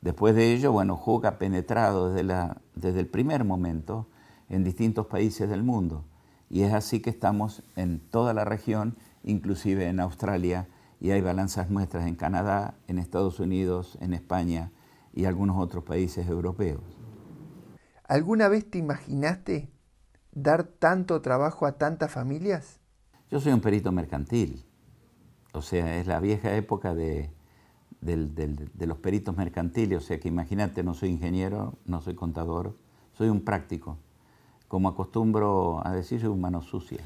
Después 0.00 0.34
de 0.34 0.52
ello, 0.52 0.72
bueno, 0.72 0.96
JUC 0.96 1.24
ha 1.26 1.38
penetrado 1.38 2.12
desde, 2.12 2.50
desde 2.74 3.00
el 3.00 3.06
primer 3.06 3.44
momento 3.44 4.08
en 4.48 4.64
distintos 4.64 5.06
países 5.06 5.48
del 5.48 5.62
mundo. 5.62 6.04
Y 6.50 6.62
es 6.62 6.72
así 6.72 7.00
que 7.00 7.10
estamos 7.10 7.62
en 7.76 8.00
toda 8.10 8.34
la 8.34 8.44
región, 8.44 8.96
inclusive 9.22 9.88
en 9.88 10.00
Australia, 10.00 10.66
y 11.02 11.10
hay 11.10 11.20
balanzas 11.20 11.68
nuestras 11.68 12.06
en 12.06 12.14
Canadá, 12.14 12.76
en 12.86 13.00
Estados 13.00 13.40
Unidos, 13.40 13.98
en 14.00 14.14
España 14.14 14.70
y 15.12 15.24
algunos 15.24 15.56
otros 15.58 15.82
países 15.82 16.28
europeos. 16.28 16.80
¿Alguna 18.04 18.46
vez 18.46 18.70
te 18.70 18.78
imaginaste 18.78 19.68
dar 20.30 20.62
tanto 20.62 21.20
trabajo 21.20 21.66
a 21.66 21.76
tantas 21.76 22.12
familias? 22.12 22.78
Yo 23.32 23.40
soy 23.40 23.52
un 23.52 23.60
perito 23.60 23.90
mercantil, 23.90 24.64
o 25.52 25.60
sea, 25.60 25.98
es 25.98 26.06
la 26.06 26.20
vieja 26.20 26.54
época 26.54 26.94
de, 26.94 27.32
de 28.00 28.86
los 28.86 28.98
peritos 28.98 29.36
mercantiles, 29.36 29.98
o 29.98 30.06
sea 30.06 30.20
que 30.20 30.28
imagínate, 30.28 30.84
no 30.84 30.94
soy 30.94 31.08
ingeniero, 31.08 31.78
no 31.84 32.00
soy 32.00 32.14
contador, 32.14 32.78
soy 33.14 33.28
un 33.28 33.40
práctico. 33.44 33.98
Como 34.68 34.88
acostumbro 34.88 35.84
a 35.84 35.90
decir, 35.90 36.20
soy 36.20 36.30
un 36.30 36.40
mano 36.40 36.62
sucia. 36.62 37.00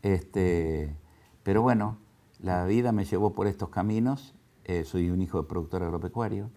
Este, 0.00 0.96
pero 1.42 1.60
bueno, 1.60 1.98
la 2.42 2.64
vida 2.66 2.92
me 2.92 3.04
llevó 3.04 3.34
por 3.34 3.46
estos 3.46 3.68
caminos, 3.68 4.34
eh, 4.64 4.84
soy 4.84 5.10
un 5.10 5.22
hijo 5.22 5.40
de 5.40 5.48
productor 5.48 5.82
agropecuario, 5.84 6.50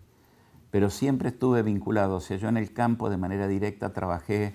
pero 0.71 0.89
siempre 0.89 1.29
estuve 1.29 1.61
vinculado, 1.61 2.15
o 2.15 2.19
sea, 2.19 2.37
yo 2.37 2.49
en 2.49 2.57
el 2.57 2.73
campo 2.73 3.09
de 3.09 3.17
manera 3.17 3.47
directa 3.47 3.93
trabajé, 3.93 4.53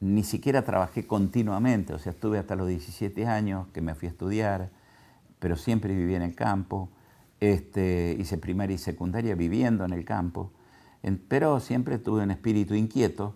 ni 0.00 0.22
siquiera 0.22 0.64
trabajé 0.64 1.06
continuamente, 1.06 1.92
o 1.92 1.98
sea, 1.98 2.12
estuve 2.12 2.38
hasta 2.38 2.54
los 2.54 2.68
17 2.68 3.26
años 3.26 3.66
que 3.72 3.82
me 3.82 3.94
fui 3.94 4.06
a 4.06 4.12
estudiar, 4.12 4.70
pero 5.40 5.56
siempre 5.56 5.94
viví 5.94 6.14
en 6.14 6.22
el 6.22 6.36
campo, 6.36 6.88
este, 7.40 8.16
hice 8.18 8.38
primaria 8.38 8.76
y 8.76 8.78
secundaria 8.78 9.34
viviendo 9.34 9.84
en 9.84 9.92
el 9.92 10.04
campo, 10.04 10.52
pero 11.26 11.58
siempre 11.58 11.98
tuve 11.98 12.22
un 12.22 12.30
espíritu 12.30 12.74
inquieto 12.74 13.34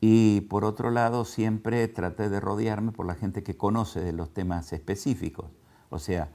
y 0.00 0.40
por 0.42 0.64
otro 0.64 0.90
lado 0.90 1.26
siempre 1.26 1.86
traté 1.88 2.30
de 2.30 2.40
rodearme 2.40 2.92
por 2.92 3.06
la 3.06 3.14
gente 3.14 3.42
que 3.42 3.58
conoce 3.58 4.00
de 4.00 4.14
los 4.14 4.32
temas 4.32 4.72
específicos, 4.72 5.50
o 5.90 5.98
sea, 5.98 6.30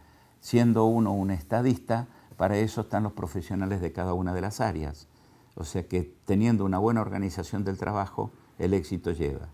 siendo 0.48 0.86
uno 0.86 1.12
un 1.12 1.30
estadista, 1.30 2.08
para 2.38 2.58
eso 2.58 2.80
están 2.80 3.04
los 3.04 3.12
profesionales 3.12 3.82
de 3.82 3.92
cada 3.92 4.14
una 4.14 4.34
de 4.34 4.40
las 4.40 4.62
áreas. 4.62 5.10
O 5.56 5.66
sea 5.66 5.86
que 5.90 6.16
teniendo 6.24 6.64
una 6.64 6.78
buena 6.78 7.02
organización 7.02 7.66
del 7.66 7.78
trabajo, 7.78 8.32
el 8.58 8.74
éxito 8.74 9.12
lleva. 9.12 9.50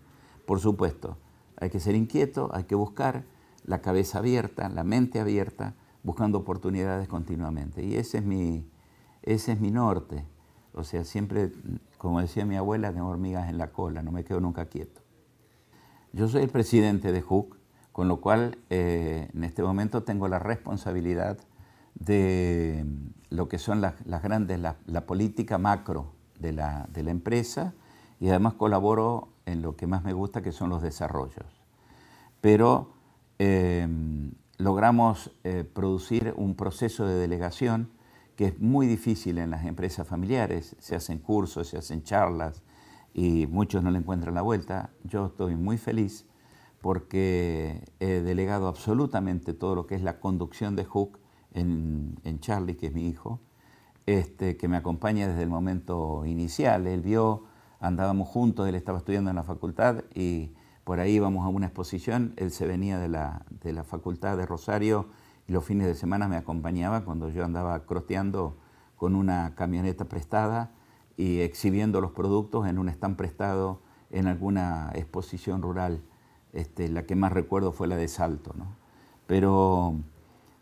Por 0.46 0.60
supuesto, 0.60 1.16
hay 1.56 1.70
que 1.70 1.80
ser 1.80 1.96
inquieto, 1.96 2.48
hay 2.54 2.62
que 2.62 2.76
buscar 2.76 3.24
la 3.64 3.80
cabeza 3.80 4.18
abierta, 4.18 4.68
la 4.68 4.84
mente 4.84 5.18
abierta, 5.18 5.74
buscando 6.04 6.38
oportunidades 6.38 7.08
continuamente. 7.08 7.84
Y 7.84 7.96
ese 7.96 8.18
es 8.18 8.24
mi, 8.24 8.64
ese 9.22 9.50
es 9.50 9.60
mi 9.60 9.72
norte. 9.72 10.24
O 10.74 10.84
sea, 10.84 11.02
siempre, 11.02 11.50
como 11.98 12.20
decía 12.20 12.44
mi 12.44 12.54
abuela, 12.54 12.92
tengo 12.92 13.08
hormigas 13.08 13.48
en 13.50 13.58
la 13.58 13.72
cola, 13.72 14.00
no 14.04 14.12
me 14.12 14.22
quedo 14.22 14.38
nunca 14.38 14.66
quieto. 14.66 15.00
Yo 16.12 16.28
soy 16.28 16.42
el 16.42 16.50
presidente 16.50 17.10
de 17.10 17.24
HUC, 17.28 17.63
con 17.94 18.08
lo 18.08 18.20
cual, 18.20 18.58
eh, 18.70 19.28
en 19.32 19.44
este 19.44 19.62
momento 19.62 20.02
tengo 20.02 20.26
la 20.26 20.40
responsabilidad 20.40 21.38
de 21.94 22.84
lo 23.30 23.48
que 23.48 23.60
son 23.60 23.80
las, 23.80 23.94
grandes, 24.20 24.58
la, 24.58 25.06
política 25.06 25.58
macro 25.58 26.10
de 26.40 26.50
la, 26.50 26.88
empresa 26.96 27.72
y 28.18 28.30
además 28.30 28.54
colaboro 28.54 29.28
en 29.46 29.62
lo 29.62 29.76
que 29.76 29.86
más 29.86 30.02
me 30.02 30.12
gusta, 30.12 30.42
que 30.42 30.50
son 30.50 30.70
los 30.70 30.82
desarrollos. 30.82 31.46
Pero 32.40 32.94
eh, 33.38 33.86
logramos 34.58 35.30
eh, 35.44 35.62
producir 35.62 36.34
un 36.36 36.56
proceso 36.56 37.06
de 37.06 37.14
delegación 37.14 37.90
que 38.34 38.46
es 38.46 38.58
muy 38.58 38.88
difícil 38.88 39.38
en 39.38 39.50
las 39.50 39.66
empresas 39.66 40.08
familiares. 40.08 40.74
Se 40.80 40.96
hacen 40.96 41.18
cursos, 41.18 41.68
se 41.68 41.78
hacen 41.78 42.02
charlas 42.02 42.60
y 43.14 43.46
muchos 43.46 43.84
no 43.84 43.92
le 43.92 43.98
encuentran 44.00 44.34
la 44.34 44.42
vuelta. 44.42 44.90
Yo 45.04 45.26
estoy 45.26 45.54
muy 45.54 45.78
feliz 45.78 46.26
porque 46.84 47.82
he 47.98 48.20
delegado 48.20 48.68
absolutamente 48.68 49.54
todo 49.54 49.74
lo 49.74 49.86
que 49.86 49.94
es 49.94 50.02
la 50.02 50.20
conducción 50.20 50.76
de 50.76 50.84
Hook 50.84 51.18
en, 51.54 52.14
Charlie, 52.40 52.76
que 52.76 52.88
es 52.88 52.92
mi 52.92 53.08
hijo, 53.08 53.40
este, 54.04 54.58
que 54.58 54.68
me 54.68 54.76
acompaña 54.76 55.26
desde 55.26 55.44
el 55.44 55.48
momento 55.48 56.26
inicial. 56.26 56.86
Él 56.86 57.00
vio, 57.00 57.44
andábamos 57.80 58.28
juntos, 58.28 58.68
él 58.68 58.74
estaba 58.74 58.98
estudiando 58.98 59.30
en 59.30 59.36
la 59.36 59.44
facultad 59.44 60.04
y 60.14 60.52
por 60.84 61.00
ahí 61.00 61.12
íbamos 61.12 61.46
a 61.46 61.48
una 61.48 61.68
exposición, 61.68 62.34
él 62.36 62.50
se 62.50 62.66
venía 62.66 62.98
de 62.98 63.08
la, 63.08 63.46
de 63.62 63.72
la 63.72 63.84
facultad 63.84 64.36
de 64.36 64.44
Rosario 64.44 65.08
y 65.48 65.52
los 65.52 65.64
fines 65.64 65.86
de 65.86 65.94
semana 65.94 66.28
me 66.28 66.36
acompañaba 66.36 67.06
cuando 67.06 67.30
yo 67.30 67.46
andaba 67.46 67.86
croteando 67.86 68.58
con 68.96 69.14
una 69.14 69.54
camioneta 69.54 70.04
prestada 70.04 70.74
y 71.16 71.40
exhibiendo 71.40 72.02
los 72.02 72.10
productos 72.10 72.68
en 72.68 72.78
un 72.78 72.90
stand 72.90 73.16
prestado 73.16 73.80
en 74.10 74.26
alguna 74.26 74.92
exposición 74.94 75.62
rural 75.62 76.02
este, 76.54 76.88
la 76.88 77.04
que 77.04 77.16
más 77.16 77.32
recuerdo 77.32 77.72
fue 77.72 77.88
la 77.88 77.96
de 77.96 78.08
Salto. 78.08 78.54
¿no? 78.56 78.66
Pero 79.26 79.96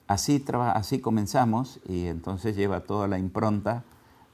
así, 0.08 0.44
así 0.74 1.00
comenzamos 1.00 1.80
y 1.86 2.06
entonces 2.06 2.56
lleva 2.56 2.80
toda 2.80 3.06
la 3.06 3.18
impronta 3.18 3.84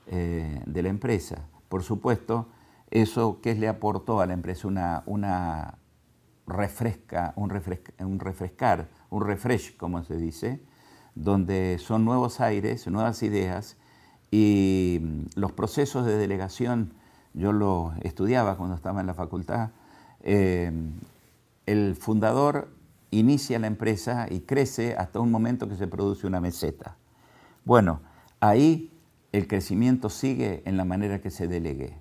eh, 0.06 0.62
de 0.64 0.82
la 0.82 0.88
empresa. 0.88 1.44
Por 1.68 1.82
supuesto, 1.82 2.46
eso 2.90 3.40
que 3.42 3.54
le 3.54 3.68
aportó 3.68 4.20
a 4.20 4.26
la 4.26 4.32
empresa 4.32 4.66
una, 4.66 5.02
una 5.04 5.74
refresca, 6.46 7.34
un, 7.36 7.50
refrescar, 7.50 8.88
un 9.10 9.20
refresh, 9.20 9.76
como 9.76 10.02
se 10.04 10.16
dice, 10.16 10.62
donde 11.14 11.78
son 11.78 12.04
nuevos 12.04 12.40
aires, 12.40 12.86
nuevas 12.86 13.22
ideas 13.22 13.76
y 14.30 15.00
los 15.34 15.52
procesos 15.52 16.06
de 16.06 16.16
delegación 16.16 16.94
yo 17.34 17.52
lo 17.52 17.92
estudiaba 18.02 18.56
cuando 18.56 18.74
estaba 18.74 19.00
en 19.00 19.06
la 19.06 19.14
facultad, 19.14 19.70
eh, 20.22 20.72
el 21.68 21.96
fundador 21.96 22.70
inicia 23.10 23.58
la 23.58 23.66
empresa 23.66 24.26
y 24.30 24.40
crece 24.40 24.94
hasta 24.96 25.20
un 25.20 25.30
momento 25.30 25.68
que 25.68 25.76
se 25.76 25.86
produce 25.86 26.26
una 26.26 26.40
meseta. 26.40 26.96
Bueno, 27.66 28.00
ahí 28.40 28.90
el 29.32 29.46
crecimiento 29.46 30.08
sigue 30.08 30.62
en 30.64 30.78
la 30.78 30.86
manera 30.86 31.20
que 31.20 31.30
se 31.30 31.46
delegue. 31.46 32.00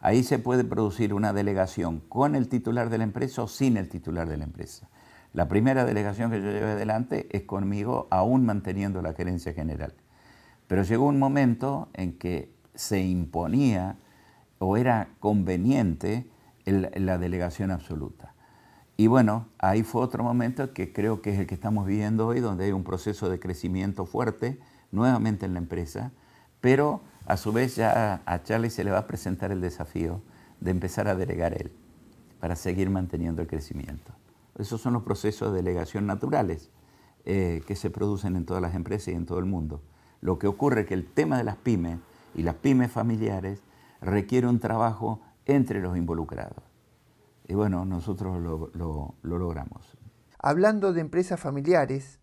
Ahí 0.00 0.22
se 0.22 0.38
puede 0.38 0.64
producir 0.64 1.14
una 1.14 1.32
delegación 1.32 2.00
con 2.10 2.34
el 2.34 2.48
titular 2.48 2.90
de 2.90 2.98
la 2.98 3.04
empresa 3.04 3.42
o 3.42 3.48
sin 3.48 3.78
el 3.78 3.88
titular 3.88 4.28
de 4.28 4.36
la 4.36 4.44
empresa. 4.44 4.90
La 5.32 5.48
primera 5.48 5.86
delegación 5.86 6.30
que 6.30 6.42
yo 6.42 6.50
llevé 6.50 6.72
adelante 6.72 7.26
es 7.30 7.42
conmigo, 7.42 8.06
aún 8.10 8.44
manteniendo 8.44 9.00
la 9.00 9.14
gerencia 9.14 9.54
general. 9.54 9.94
Pero 10.66 10.82
llegó 10.82 11.06
un 11.06 11.18
momento 11.18 11.88
en 11.94 12.18
que 12.18 12.52
se 12.74 13.00
imponía 13.00 13.96
o 14.58 14.76
era 14.76 15.08
conveniente 15.20 16.28
la 16.66 17.16
delegación 17.16 17.70
absoluta. 17.70 18.34
Y 19.00 19.06
bueno, 19.06 19.46
ahí 19.58 19.82
fue 19.82 20.02
otro 20.02 20.22
momento 20.22 20.74
que 20.74 20.92
creo 20.92 21.22
que 21.22 21.32
es 21.32 21.38
el 21.40 21.46
que 21.46 21.54
estamos 21.54 21.86
viviendo 21.86 22.26
hoy, 22.26 22.40
donde 22.40 22.66
hay 22.66 22.72
un 22.72 22.84
proceso 22.84 23.30
de 23.30 23.40
crecimiento 23.40 24.04
fuerte 24.04 24.60
nuevamente 24.92 25.46
en 25.46 25.54
la 25.54 25.58
empresa, 25.58 26.12
pero 26.60 27.00
a 27.24 27.38
su 27.38 27.50
vez 27.50 27.76
ya 27.76 28.20
a 28.26 28.42
Charlie 28.42 28.68
se 28.68 28.84
le 28.84 28.90
va 28.90 28.98
a 28.98 29.06
presentar 29.06 29.52
el 29.52 29.62
desafío 29.62 30.20
de 30.60 30.72
empezar 30.72 31.08
a 31.08 31.14
delegar 31.14 31.54
él 31.54 31.72
para 32.40 32.56
seguir 32.56 32.90
manteniendo 32.90 33.40
el 33.40 33.48
crecimiento. 33.48 34.12
Esos 34.58 34.82
son 34.82 34.92
los 34.92 35.02
procesos 35.02 35.50
de 35.50 35.62
delegación 35.62 36.06
naturales 36.06 36.68
eh, 37.24 37.62
que 37.66 37.76
se 37.76 37.88
producen 37.88 38.36
en 38.36 38.44
todas 38.44 38.60
las 38.60 38.74
empresas 38.74 39.14
y 39.14 39.16
en 39.16 39.24
todo 39.24 39.38
el 39.38 39.46
mundo. 39.46 39.80
Lo 40.20 40.38
que 40.38 40.46
ocurre 40.46 40.82
es 40.82 40.88
que 40.88 40.92
el 40.92 41.06
tema 41.06 41.38
de 41.38 41.44
las 41.44 41.56
pymes 41.56 41.96
y 42.34 42.42
las 42.42 42.56
pymes 42.56 42.92
familiares 42.92 43.62
requiere 44.02 44.46
un 44.46 44.60
trabajo 44.60 45.22
entre 45.46 45.80
los 45.80 45.96
involucrados. 45.96 46.69
Y 47.50 47.54
bueno, 47.54 47.84
nosotros 47.84 48.40
lo, 48.40 48.70
lo, 48.74 49.16
logramos. 49.22 49.98
Hablando 50.38 50.92
de 50.92 51.00
empresas 51.00 51.40
familiares, 51.40 52.20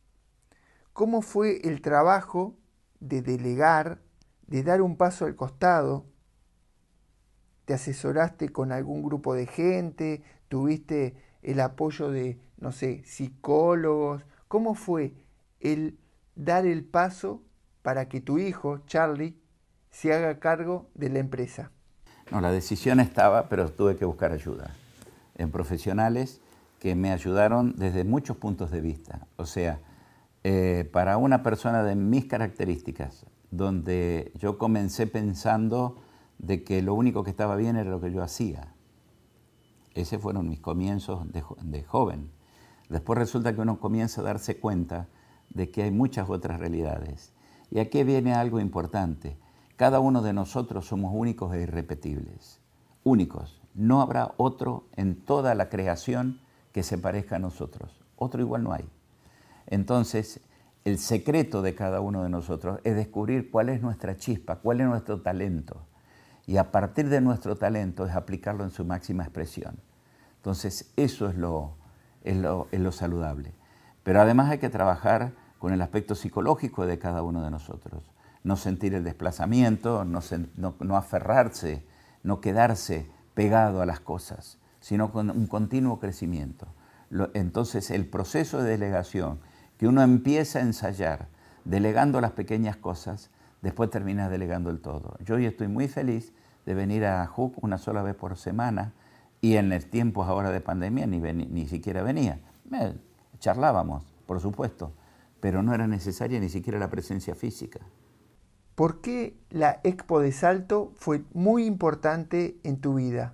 ¿cómo 0.93 1.21
fue 1.21 1.67
el 1.67 1.81
trabajo 1.81 2.55
de 3.01 3.21
delegar, 3.21 3.99
de 4.47 4.63
dar 4.63 4.81
un 4.81 4.95
paso 4.95 5.25
al 5.25 5.35
costado? 5.35 6.05
¿Te 7.65 7.73
asesoraste 7.73 8.53
con 8.53 8.71
algún 8.71 9.03
grupo 9.03 9.33
de 9.33 9.47
gente? 9.47 10.23
¿Tuviste 10.47 11.17
el 11.41 11.59
apoyo 11.59 12.09
de, 12.09 12.39
no 12.55 12.71
sé, 12.71 13.03
psicólogos? 13.03 14.25
¿Cómo 14.47 14.75
fue 14.75 15.13
el 15.59 15.99
dar 16.35 16.65
el 16.65 16.85
paso 16.85 17.43
para 17.81 18.07
que 18.07 18.21
tu 18.21 18.37
hijo, 18.37 18.77
Charlie, 18.85 19.37
se 19.91 20.13
haga 20.13 20.39
cargo 20.39 20.89
de 20.93 21.09
la 21.09 21.19
empresa? 21.19 21.71
No, 22.31 22.39
la 22.39 22.53
decisión 22.53 23.01
estaba, 23.01 23.49
pero 23.49 23.69
tuve 23.69 23.97
que 23.97 24.05
buscar 24.05 24.31
ayuda 24.31 24.73
en 25.37 25.51
profesionales 25.51 26.41
que 26.79 26.95
me 26.95 27.11
ayudaron 27.11 27.73
desde 27.77 28.03
muchos 28.03 28.37
puntos 28.37 28.71
de 28.71 28.81
vista. 28.81 29.27
O 29.37 29.45
sea, 29.45 29.79
eh, 30.43 30.87
para 30.91 31.17
una 31.17 31.43
persona 31.43 31.83
de 31.83 31.95
mis 31.95 32.25
características, 32.25 33.25
donde 33.51 34.31
yo 34.35 34.57
comencé 34.57 35.07
pensando 35.07 35.97
de 36.37 36.63
que 36.63 36.81
lo 36.81 36.93
único 36.93 37.23
que 37.23 37.31
estaba 37.31 37.55
bien 37.55 37.75
era 37.75 37.89
lo 37.89 38.01
que 38.01 38.11
yo 38.11 38.21
hacía. 38.21 38.73
Esos 39.95 40.21
fueron 40.21 40.47
mis 40.47 40.59
comienzos 40.59 41.31
de, 41.31 41.43
de 41.63 41.83
joven. 41.83 42.29
Después 42.89 43.17
resulta 43.17 43.53
que 43.55 43.61
uno 43.61 43.79
comienza 43.79 44.21
a 44.21 44.25
darse 44.25 44.59
cuenta 44.59 45.07
de 45.49 45.71
que 45.71 45.83
hay 45.83 45.91
muchas 45.91 46.29
otras 46.29 46.59
realidades. 46.59 47.33
Y 47.71 47.79
aquí 47.79 48.03
viene 48.03 48.33
algo 48.33 48.59
importante. 48.59 49.37
Cada 49.75 49.99
uno 49.99 50.21
de 50.21 50.33
nosotros 50.33 50.85
somos 50.85 51.11
únicos 51.13 51.53
e 51.53 51.61
irrepetibles. 51.61 52.61
Únicos. 53.03 53.61
No 53.77 54.01
habrá 54.01 54.33
otro 54.37 54.87
en 54.95 55.15
toda 55.15 55.53
la 55.53 55.69
creación 55.69 56.41
que 56.73 56.81
se 56.81 56.97
parezca 56.97 57.35
a 57.35 57.39
nosotros. 57.39 58.03
Otro 58.15 58.41
igual 58.41 58.63
no 58.63 58.73
hay. 58.73 58.89
Entonces, 59.67 60.41
el 60.83 60.97
secreto 60.97 61.61
de 61.61 61.75
cada 61.75 62.01
uno 62.01 62.23
de 62.23 62.29
nosotros 62.29 62.79
es 62.83 62.95
descubrir 62.95 63.51
cuál 63.51 63.69
es 63.69 63.81
nuestra 63.81 64.17
chispa, 64.17 64.55
cuál 64.55 64.81
es 64.81 64.87
nuestro 64.87 65.21
talento. 65.21 65.85
Y 66.47 66.57
a 66.57 66.71
partir 66.71 67.07
de 67.09 67.21
nuestro 67.21 67.55
talento 67.55 68.07
es 68.07 68.15
aplicarlo 68.15 68.63
en 68.63 68.71
su 68.71 68.83
máxima 68.83 69.23
expresión. 69.23 69.79
Entonces, 70.37 70.91
eso 70.95 71.29
es 71.29 71.35
lo, 71.35 71.75
es 72.23 72.35
lo, 72.35 72.91
saludable. 72.91 73.53
Pero 74.01 74.21
además 74.21 74.49
hay 74.49 74.57
que 74.57 74.69
trabajar 74.69 75.33
con 75.59 75.71
el 75.71 75.81
aspecto 75.83 76.15
psicológico 76.15 76.87
de 76.87 76.97
cada 76.97 77.21
uno 77.21 77.43
de 77.43 77.51
nosotros. 77.51 78.01
No 78.43 78.55
sentir 78.55 78.95
el 78.95 79.03
desplazamiento, 79.03 80.03
no, 80.03 80.21
no 80.79 80.97
aferrarse, 80.97 81.85
no 82.23 82.41
quedarse 82.41 83.15
pegado 83.37 83.83
a 83.83 83.85
las 83.85 83.99
cosas, 83.99 84.57
sino 84.79 85.11
con 85.11 85.29
un 85.29 85.45
continuo 85.45 85.99
crecimiento. 85.99 86.65
Entonces 87.35 87.91
el 87.91 88.07
proceso 88.07 88.63
de 88.63 88.71
delegación 88.71 89.37
que 89.77 89.87
uno 89.87 90.01
empieza 90.01 90.57
a 90.57 90.63
ensayar 90.63 91.27
delegando 91.63 92.19
las 92.19 92.31
pequeñas 92.31 92.77
cosas, 92.77 93.29
después 93.61 93.91
termina 93.91 94.27
delegando 94.27 94.71
el 94.71 94.79
todo. 94.79 95.17
Yo 95.23 95.35
hoy 95.35 95.45
estoy 95.45 95.67
muy 95.67 95.87
feliz 95.87 96.33
de 96.65 96.73
venir 96.73 97.05
a 97.05 97.29
HUC 97.31 97.63
una 97.63 97.77
sola 97.77 98.01
vez 98.01 98.15
por 98.15 98.37
semana 98.37 98.93
y 99.39 99.57
en 99.57 99.71
el 99.71 99.85
tiempo 99.85 100.23
ahora 100.23 100.49
de 100.49 100.59
pandemia 100.59 101.05
ni, 101.05 101.19
ni 101.19 101.67
siquiera 101.67 102.01
venía. 102.01 102.39
charlábamos, 103.37 104.03
por 104.25 104.41
supuesto, 104.41 104.93
pero 105.41 105.61
no 105.61 105.75
era 105.75 105.85
necesaria 105.85 106.39
ni 106.39 106.49
siquiera 106.49 106.79
la 106.79 106.89
presencia 106.89 107.35
física. 107.35 107.81
¿Por 108.77 109.01
qué 109.01 109.35
la 109.49 109.79
Expo 109.83 110.19
de 110.19 110.31
Salto 110.31 110.91
fue 110.97 111.23
muy 111.33 111.65
importante 111.65 112.59
en 112.61 112.79
tu 112.79 112.93
vida? 112.93 113.33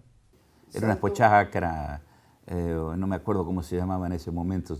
Era 0.74 0.86
una 0.86 0.94
expo 0.94 1.10
chacra, 1.10 2.02
eh, 2.48 2.94
no 2.96 3.08
me 3.08 3.18
acuerdo 3.18 3.44
cómo 3.44 3.62
se 3.62 3.76
llamaba 3.76 4.08
en 4.08 4.14
ese 4.14 4.32
momento. 4.32 4.78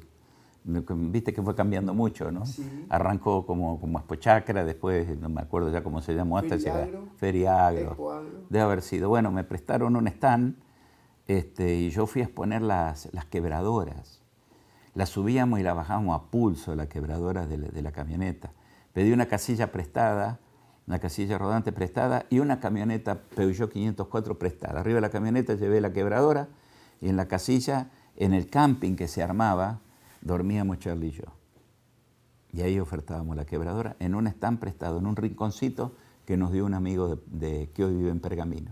Viste 0.64 1.34
que 1.34 1.42
fue 1.42 1.54
cambiando 1.54 1.94
mucho, 1.94 2.32
¿no? 2.32 2.44
Arrancó 2.88 3.46
como, 3.46 3.78
como 3.82 4.00
expo 4.00 4.16
chacra, 4.16 4.64
después 4.64 5.20
no 5.20 5.28
me 5.28 5.42
acuerdo 5.42 5.70
ya 5.70 5.84
cómo 5.84 6.02
se 6.02 6.16
llamó 6.16 6.38
hasta 6.38 6.58
Feriagro, 6.58 7.08
Feriagro. 7.18 8.24
Debe 8.50 8.64
haber 8.64 8.82
sido. 8.84 9.10
Bueno, 9.10 9.34
me 9.34 9.44
prestaron 9.44 9.98
un 9.98 10.08
stand 10.08 10.56
este, 11.28 11.76
y 11.76 11.90
yo 11.90 12.08
fui 12.08 12.22
a 12.22 12.24
exponer 12.24 12.62
las, 12.62 13.10
las 13.12 13.26
quebradoras. 13.26 14.22
Las 14.94 15.10
subíamos 15.10 15.60
y 15.60 15.64
las 15.64 15.76
bajábamos 15.76 16.18
a 16.18 16.32
pulso, 16.32 16.74
las 16.74 16.88
quebradoras 16.88 17.50
de 17.50 17.58
de 17.58 17.82
la 17.82 17.92
camioneta. 17.92 18.54
Pedí 18.94 19.12
una 19.12 19.26
casilla 19.26 19.70
prestada 19.70 20.40
una 20.88 21.00
casilla 21.00 21.38
rodante 21.38 21.72
prestada 21.72 22.26
y 22.30 22.40
una 22.40 22.60
camioneta 22.60 23.22
Peugeot 23.36 23.72
504 23.72 24.38
prestada. 24.38 24.80
Arriba 24.82 24.96
de 24.96 25.02
la 25.02 25.10
camioneta 25.10 25.56
llevé 25.56 25.80
la 25.82 25.94
quebradora 25.94 26.50
y 27.00 27.10
en 27.10 27.16
la 27.16 27.28
casilla, 27.28 27.90
en 28.16 28.34
el 28.34 28.50
camping 28.50 28.96
que 28.96 29.08
se 29.08 29.24
armaba, 29.24 29.80
dormíamos 30.22 30.80
Charlie 30.80 31.08
y 31.08 31.12
yo. 31.12 31.26
Y 32.52 32.62
ahí 32.62 32.80
ofertábamos 32.80 33.36
la 33.36 33.46
quebradora 33.46 33.96
en 34.00 34.14
un 34.14 34.28
stand 34.28 34.60
prestado, 34.60 35.00
en 35.00 35.08
un 35.08 35.16
rinconcito 35.16 35.96
que 36.26 36.38
nos 36.38 36.52
dio 36.52 36.66
un 36.66 36.74
amigo 36.74 37.20
de, 37.26 37.70
que 37.74 37.84
hoy 37.84 37.96
vive 37.96 38.12
en 38.12 38.20
Pergamino. 38.20 38.72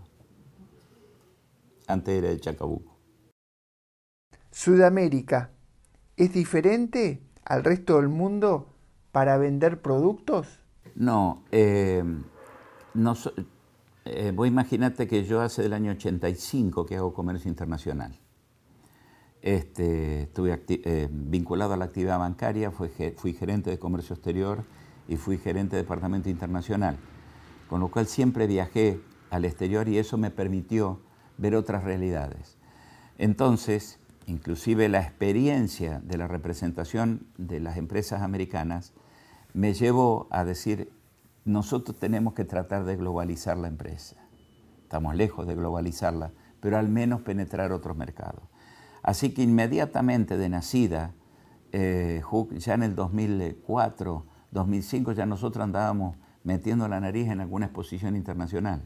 Antes 1.87 2.13
era 2.13 2.29
de 2.29 2.39
Chacabuco. 2.39 2.95
Sudamérica, 4.51 5.51
¿es 6.15 6.31
diferente 6.33 7.21
al 7.43 7.63
resto 7.63 7.97
del 7.97 8.09
mundo 8.09 8.75
para 9.11 9.37
vender 9.37 9.81
productos? 9.81 10.60
No, 10.95 11.43
eh, 11.51 12.03
no 12.93 13.15
eh, 14.05 14.31
vos 14.35 14.49
que 15.07 15.23
yo 15.23 15.41
hace 15.41 15.61
del 15.61 15.73
año 15.73 15.91
85 15.91 16.85
que 16.85 16.97
hago 16.97 17.13
comercio 17.13 17.49
internacional. 17.49 18.17
Este, 19.41 20.23
estuve 20.23 20.63
eh, 20.67 21.07
vinculado 21.11 21.73
a 21.73 21.77
la 21.77 21.85
actividad 21.85 22.19
bancaria, 22.19 22.71
fui 22.71 23.33
gerente 23.33 23.69
de 23.69 23.79
comercio 23.79 24.15
exterior 24.15 24.63
y 25.07 25.17
fui 25.17 25.37
gerente 25.37 25.75
de 25.75 25.81
departamento 25.81 26.29
internacional, 26.29 26.97
con 27.67 27.79
lo 27.79 27.89
cual 27.89 28.07
siempre 28.07 28.45
viajé 28.47 28.99
al 29.29 29.45
exterior 29.45 29.87
y 29.87 29.97
eso 29.97 30.17
me 30.17 30.29
permitió 30.29 30.99
ver 31.37 31.55
otras 31.55 31.83
realidades. 31.83 32.57
Entonces, 33.17 33.99
inclusive 34.27 34.89
la 34.89 35.01
experiencia 35.01 35.99
de 36.03 36.17
la 36.17 36.27
representación 36.27 37.27
de 37.37 37.59
las 37.59 37.77
empresas 37.77 38.21
americanas 38.21 38.93
me 39.53 39.73
llevó 39.73 40.27
a 40.31 40.43
decir, 40.43 40.91
nosotros 41.45 41.97
tenemos 41.97 42.33
que 42.33 42.45
tratar 42.45 42.85
de 42.85 42.95
globalizar 42.95 43.57
la 43.57 43.67
empresa. 43.67 44.17
Estamos 44.83 45.15
lejos 45.15 45.47
de 45.47 45.55
globalizarla, 45.55 46.31
pero 46.59 46.77
al 46.77 46.89
menos 46.89 47.21
penetrar 47.21 47.71
otros 47.71 47.97
mercados. 47.97 48.43
Así 49.03 49.33
que 49.33 49.41
inmediatamente 49.41 50.37
de 50.37 50.49
nacida, 50.49 51.13
eh, 51.71 52.21
ya 52.57 52.73
en 52.75 52.83
el 52.83 52.95
2004, 52.95 54.25
2005, 54.51 55.13
ya 55.13 55.25
nosotros 55.25 55.63
andábamos 55.63 56.17
metiendo 56.43 56.87
la 56.87 56.99
nariz 56.99 57.29
en 57.29 57.41
alguna 57.41 57.67
exposición 57.67 58.15
internacional. 58.15 58.83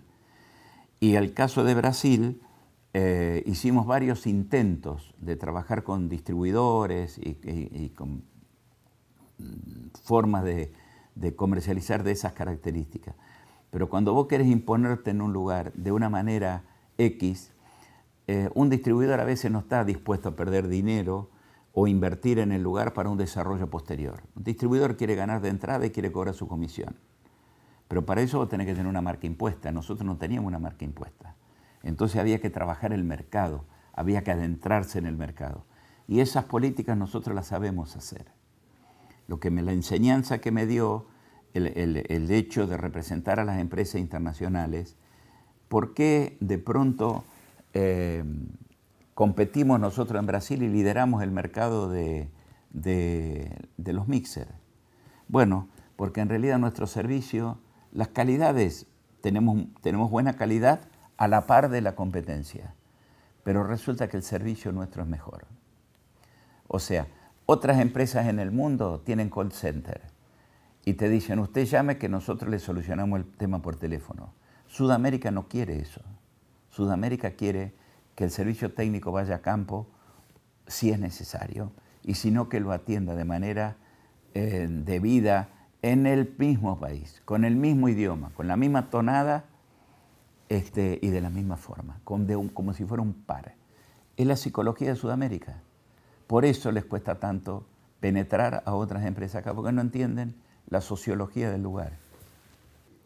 Y 0.99 1.15
el 1.15 1.33
caso 1.33 1.63
de 1.63 1.75
Brasil, 1.75 2.41
eh, 2.93 3.43
hicimos 3.45 3.85
varios 3.85 4.25
intentos 4.25 5.13
de 5.19 5.35
trabajar 5.35 5.83
con 5.83 6.07
distribuidores 6.07 7.19
y 7.21 7.89
con 7.89 8.23
formas 10.01 10.43
de, 10.43 10.71
comercializar 11.35 12.03
de 12.03 12.11
esas 12.11 12.33
características. 12.33 13.15
Pero 13.71 13.89
cuando 13.89 14.13
vos 14.13 14.27
querés 14.27 14.47
imponerte 14.47 15.11
en 15.11 15.21
un 15.21 15.33
lugar 15.33 15.73
de 15.73 15.91
una 15.91 16.09
manera 16.09 16.63
X, 16.97 17.51
eh, 18.27 18.49
un 18.53 18.69
distribuidor 18.69 19.19
a 19.19 19.25
veces 19.25 19.51
no 19.51 19.59
está 19.59 19.83
dispuesto 19.83 20.29
a 20.29 20.35
perder 20.35 20.67
dinero 20.67 21.29
o 21.73 21.87
invertir 21.87 22.39
en 22.39 22.51
el 22.51 22.63
lugar 22.63 22.93
para 22.93 23.09
un 23.09 23.17
desarrollo 23.17 23.69
posterior. 23.69 24.23
Un 24.35 24.43
distribuidor 24.43 24.95
quiere 24.95 25.15
ganar 25.15 25.41
de 25.41 25.49
entrada 25.49 25.85
y 25.85 25.91
quiere 25.91 26.11
cobrar 26.11 26.33
su 26.33 26.47
comisión. 26.47 26.95
Pero 27.87 28.05
para 28.05 28.21
eso 28.21 28.39
vos 28.39 28.49
tenés 28.49 28.65
que 28.65 28.73
tener 28.73 28.87
una 28.87 29.01
marca 29.01 29.27
impuesta. 29.27 29.71
Nosotros 29.71 30.05
no 30.05 30.17
teníamos 30.17 30.47
una 30.47 30.59
marca 30.59 30.85
impuesta. 30.85 31.35
Entonces 31.83 32.19
había 32.19 32.39
que 32.39 32.49
trabajar 32.49 32.93
el 32.93 33.03
mercado, 33.03 33.65
había 33.93 34.23
que 34.23 34.31
adentrarse 34.31 34.97
en 34.97 35.05
el 35.05 35.17
mercado. 35.17 35.65
Y 36.07 36.19
esas 36.19 36.45
políticas 36.45 36.97
nosotros 36.97 37.35
las 37.35 37.47
sabemos 37.47 37.95
hacer. 37.95 38.34
Lo 39.27 39.39
que 39.39 39.51
me, 39.51 39.61
la 39.61 39.73
enseñanza 39.73 40.39
que 40.39 40.51
me 40.51 40.65
dio 40.65 41.07
el, 41.53 42.31
hecho 42.31 42.67
de 42.67 42.77
representar 42.77 43.39
a 43.39 43.45
las 43.45 43.59
empresas 43.59 44.01
internacionales, 44.01 44.95
¿por 45.69 45.93
qué 45.93 46.37
de 46.41 46.57
pronto 46.57 47.23
eh, 47.73 48.23
competimos 49.15 49.79
nosotros 49.79 50.19
en 50.19 50.27
Brasil 50.27 50.61
y 50.61 50.67
lideramos 50.67 51.23
el 51.23 51.31
mercado 51.31 51.89
de, 51.89 52.29
los 53.77 54.07
mixers. 54.07 54.51
Bueno, 55.27 55.69
porque 55.95 56.21
en 56.21 56.29
realidad 56.29 56.59
nuestro 56.59 56.85
servicio, 56.85 57.57
las 57.91 58.09
calidades, 58.09 58.85
tenemos, 59.21 59.65
tenemos 59.81 60.11
buena 60.11 60.35
calidad 60.35 60.81
a 61.17 61.27
la 61.27 61.47
par 61.47 61.69
de 61.69 61.81
la 61.81 61.95
competencia, 61.95 62.75
pero 63.43 63.63
resulta 63.63 64.09
que 64.09 64.17
el 64.17 64.23
servicio 64.23 64.73
nuestro 64.73 65.01
es 65.01 65.09
mejor. 65.09 65.47
O 66.67 66.79
sea, 66.79 67.07
otras 67.45 67.79
empresas 67.79 68.27
en 68.27 68.39
el 68.39 68.51
mundo 68.51 69.01
tienen 69.05 69.29
call 69.29 69.51
center 69.51 70.01
y 70.83 70.93
te 70.93 71.09
dicen, 71.09 71.39
usted 71.39 71.65
llame 71.65 71.97
que 71.97 72.09
nosotros 72.09 72.49
le 72.49 72.59
solucionamos 72.59 73.19
el 73.19 73.25
tema 73.25 73.61
por 73.61 73.75
teléfono. 73.75 74.33
Sudamérica 74.67 75.31
no 75.31 75.47
quiere 75.47 75.79
eso. 75.79 76.01
Sudamérica 76.69 77.31
quiere 77.31 77.73
que 78.15 78.23
el 78.25 78.31
servicio 78.31 78.73
técnico 78.73 79.11
vaya 79.11 79.35
a 79.35 79.41
campo 79.41 79.87
si 80.67 80.91
es 80.91 80.99
necesario 80.99 81.71
y 82.03 82.15
si 82.15 82.31
no 82.31 82.49
que 82.49 82.59
lo 82.59 82.71
atienda 82.71 83.15
de 83.15 83.25
manera 83.25 83.77
eh, 84.33 84.67
debida 84.69 85.49
en 85.81 86.05
el 86.05 86.33
mismo 86.37 86.79
país, 86.79 87.21
con 87.25 87.45
el 87.45 87.55
mismo 87.55 87.89
idioma, 87.89 88.31
con 88.35 88.47
la 88.47 88.57
misma 88.57 88.89
tonada 88.89 89.45
este, 90.49 90.99
y 91.01 91.09
de 91.09 91.21
la 91.21 91.29
misma 91.29 91.57
forma, 91.57 91.99
como 92.03 92.73
si 92.73 92.85
fuera 92.85 93.01
un 93.01 93.13
par. 93.13 93.55
Es 94.17 94.25
la 94.25 94.35
psicología 94.35 94.89
de 94.89 94.95
Sudamérica. 94.95 95.61
Por 96.27 96.45
eso 96.45 96.71
les 96.71 96.85
cuesta 96.85 97.19
tanto 97.19 97.65
penetrar 97.99 98.63
a 98.65 98.73
otras 98.73 99.05
empresas 99.05 99.41
acá, 99.41 99.53
porque 99.53 99.71
no 99.71 99.81
entienden 99.81 100.35
la 100.67 100.81
sociología 100.81 101.49
del 101.51 101.61
lugar. 101.63 101.97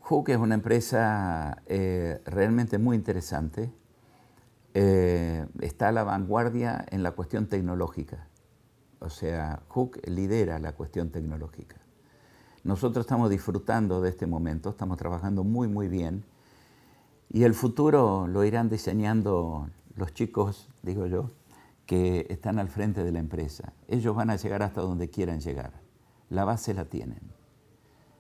Hook 0.01 0.29
es 0.29 0.37
una 0.37 0.55
empresa 0.55 1.61
eh, 1.67 2.21
realmente 2.25 2.77
muy 2.77 2.95
interesante 2.95 3.71
eh, 4.73 5.47
está 5.61 5.89
a 5.89 5.91
la 5.91 6.03
vanguardia 6.03 6.85
en 6.89 7.01
la 7.01 7.11
cuestión 7.11 7.47
tecnológica. 7.47 8.27
O 8.99 9.09
sea, 9.09 9.61
Hook 9.69 9.99
lidera 10.05 10.59
la 10.59 10.73
cuestión 10.73 11.09
tecnológica. 11.09 11.77
Nosotros 12.63 13.05
estamos 13.05 13.29
disfrutando 13.29 14.01
de 14.01 14.09
este 14.09 14.27
momento, 14.27 14.69
estamos 14.69 14.97
trabajando 14.97 15.43
muy, 15.43 15.67
muy 15.67 15.87
bien. 15.87 16.23
Y 17.31 17.43
el 17.43 17.53
futuro 17.53 18.27
lo 18.27 18.43
irán 18.43 18.69
diseñando 18.69 19.69
los 19.95 20.13
chicos, 20.13 20.69
digo 20.83 21.05
yo, 21.07 21.31
que 21.89 22.27
están 22.29 22.59
al 22.59 22.69
frente 22.69 23.03
de 23.03 23.11
la 23.11 23.17
empresa. 23.17 23.73
Ellos 23.87 24.15
van 24.15 24.29
a 24.29 24.35
llegar 24.35 24.61
hasta 24.61 24.79
donde 24.79 25.09
quieran 25.09 25.39
llegar. 25.39 25.81
La 26.29 26.45
base 26.45 26.75
la 26.75 26.85
tienen. 26.85 27.33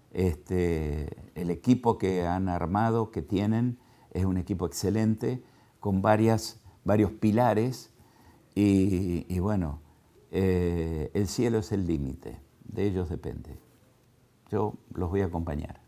Este, 0.09 1.29
el 1.35 1.51
equipo 1.51 1.99
que 1.99 2.25
han 2.25 2.49
armado, 2.49 3.11
que 3.11 3.21
tienen, 3.21 3.77
es 4.09 4.25
un 4.25 4.37
equipo 4.37 4.65
excelente 4.65 5.43
con 5.79 6.01
varias, 6.01 6.59
varios 6.83 7.11
pilares 7.11 7.93
y, 8.55 9.37
bueno, 9.37 9.81
eh, 10.31 11.11
el 11.13 11.27
cielo 11.27 11.59
es 11.59 11.71
el 11.71 11.85
límite, 11.85 12.41
de 12.63 12.87
ellos 12.87 13.07
depende. 13.07 13.59
Yo 14.49 14.79
los 14.95 15.11
voy 15.11 15.21
a 15.21 15.25
acompañar. 15.25 15.79